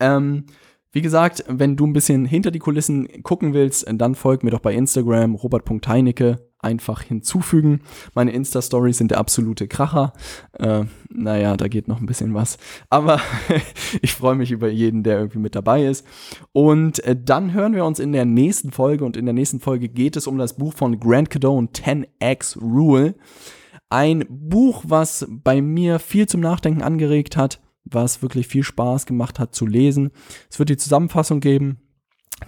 Ähm, 0.01 0.47
wie 0.93 1.03
gesagt, 1.03 1.45
wenn 1.49 1.77
du 1.77 1.87
ein 1.87 1.93
bisschen 1.93 2.25
hinter 2.25 2.51
die 2.51 2.59
Kulissen 2.59 3.23
gucken 3.23 3.53
willst, 3.53 3.85
dann 3.87 4.15
folg 4.15 4.43
mir 4.43 4.53
doch 4.53 4.61
bei 4.61 4.75
Instagram, 4.75 5.35
robert.heinecke, 5.35 6.46
einfach 6.67 7.03
hinzufügen. 7.03 7.81
Meine 8.15 8.33
Insta-Stories 8.33 8.99
sind 8.99 9.11
der 9.11 9.19
absolute 9.19 9.69
Kracher. 9.69 10.13
Äh, 10.53 10.85
naja, 11.09 11.57
da 11.57 11.69
geht 11.69 11.89
noch 11.89 12.01
ein 12.01 12.07
bisschen 12.07 12.35
was. 12.35 12.59
Aber 12.91 13.21
ich 14.03 14.13
freue 14.13 14.35
mich 14.35 14.51
über 14.51 14.69
jeden, 14.69 15.03
der 15.03 15.19
irgendwie 15.19 15.39
mit 15.39 15.55
dabei 15.55 15.87
ist. 15.87 16.07
Und 16.53 17.03
äh, 17.05 17.17
dann 17.19 17.55
hören 17.55 17.75
wir 17.75 17.85
uns 17.85 17.99
in 17.99 18.13
der 18.13 18.25
nächsten 18.25 18.73
Folge. 18.73 19.05
Und 19.05 19.17
in 19.17 19.25
der 19.25 19.35
nächsten 19.35 19.61
Folge 19.61 19.89
geht 19.89 20.17
es 20.17 20.27
um 20.27 20.39
das 20.39 20.57
Buch 20.57 20.75
von 20.75 21.01
Grant 21.01 21.31
Cadone, 21.31 21.69
10x 21.69 22.61
Rule. 22.61 23.15
Ein 23.89 24.25
Buch, 24.29 24.85
was 24.87 25.27
bei 25.31 25.63
mir 25.63 25.99
viel 25.99 26.27
zum 26.27 26.41
Nachdenken 26.41 26.83
angeregt 26.83 27.37
hat 27.37 27.61
was 27.87 28.23
wirklich 28.23 28.49
viel 28.49 28.65
Spaß 28.65 29.07
gemacht 29.07 29.39
hat 29.39 29.55
zu 29.55 29.67
lesen. 29.67 30.11
Es 30.51 30.59
wird 30.59 30.69
die 30.69 30.77
Zusammenfassung 30.77 31.41
geben, 31.41 31.79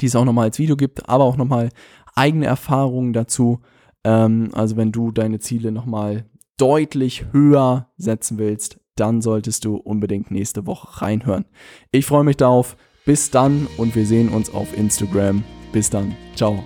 die 0.00 0.06
es 0.06 0.16
auch 0.16 0.24
nochmal 0.24 0.46
als 0.46 0.58
Video 0.58 0.76
gibt, 0.76 1.08
aber 1.08 1.24
auch 1.24 1.36
nochmal 1.36 1.70
eigene 2.14 2.46
Erfahrungen 2.46 3.12
dazu. 3.12 3.60
Ähm, 4.08 4.48
also 4.54 4.78
wenn 4.78 4.90
du 4.90 5.12
deine 5.12 5.38
Ziele 5.38 5.70
nochmal 5.70 6.24
deutlich 6.56 7.26
höher 7.32 7.90
setzen 7.98 8.38
willst, 8.38 8.80
dann 8.96 9.20
solltest 9.20 9.66
du 9.66 9.76
unbedingt 9.76 10.30
nächste 10.30 10.66
Woche 10.66 11.02
reinhören. 11.02 11.44
Ich 11.92 12.06
freue 12.06 12.24
mich 12.24 12.38
darauf. 12.38 12.76
Bis 13.04 13.30
dann 13.30 13.68
und 13.76 13.94
wir 13.94 14.04
sehen 14.04 14.28
uns 14.30 14.52
auf 14.52 14.76
Instagram. 14.76 15.44
Bis 15.72 15.88
dann. 15.88 16.14
Ciao. 16.34 16.62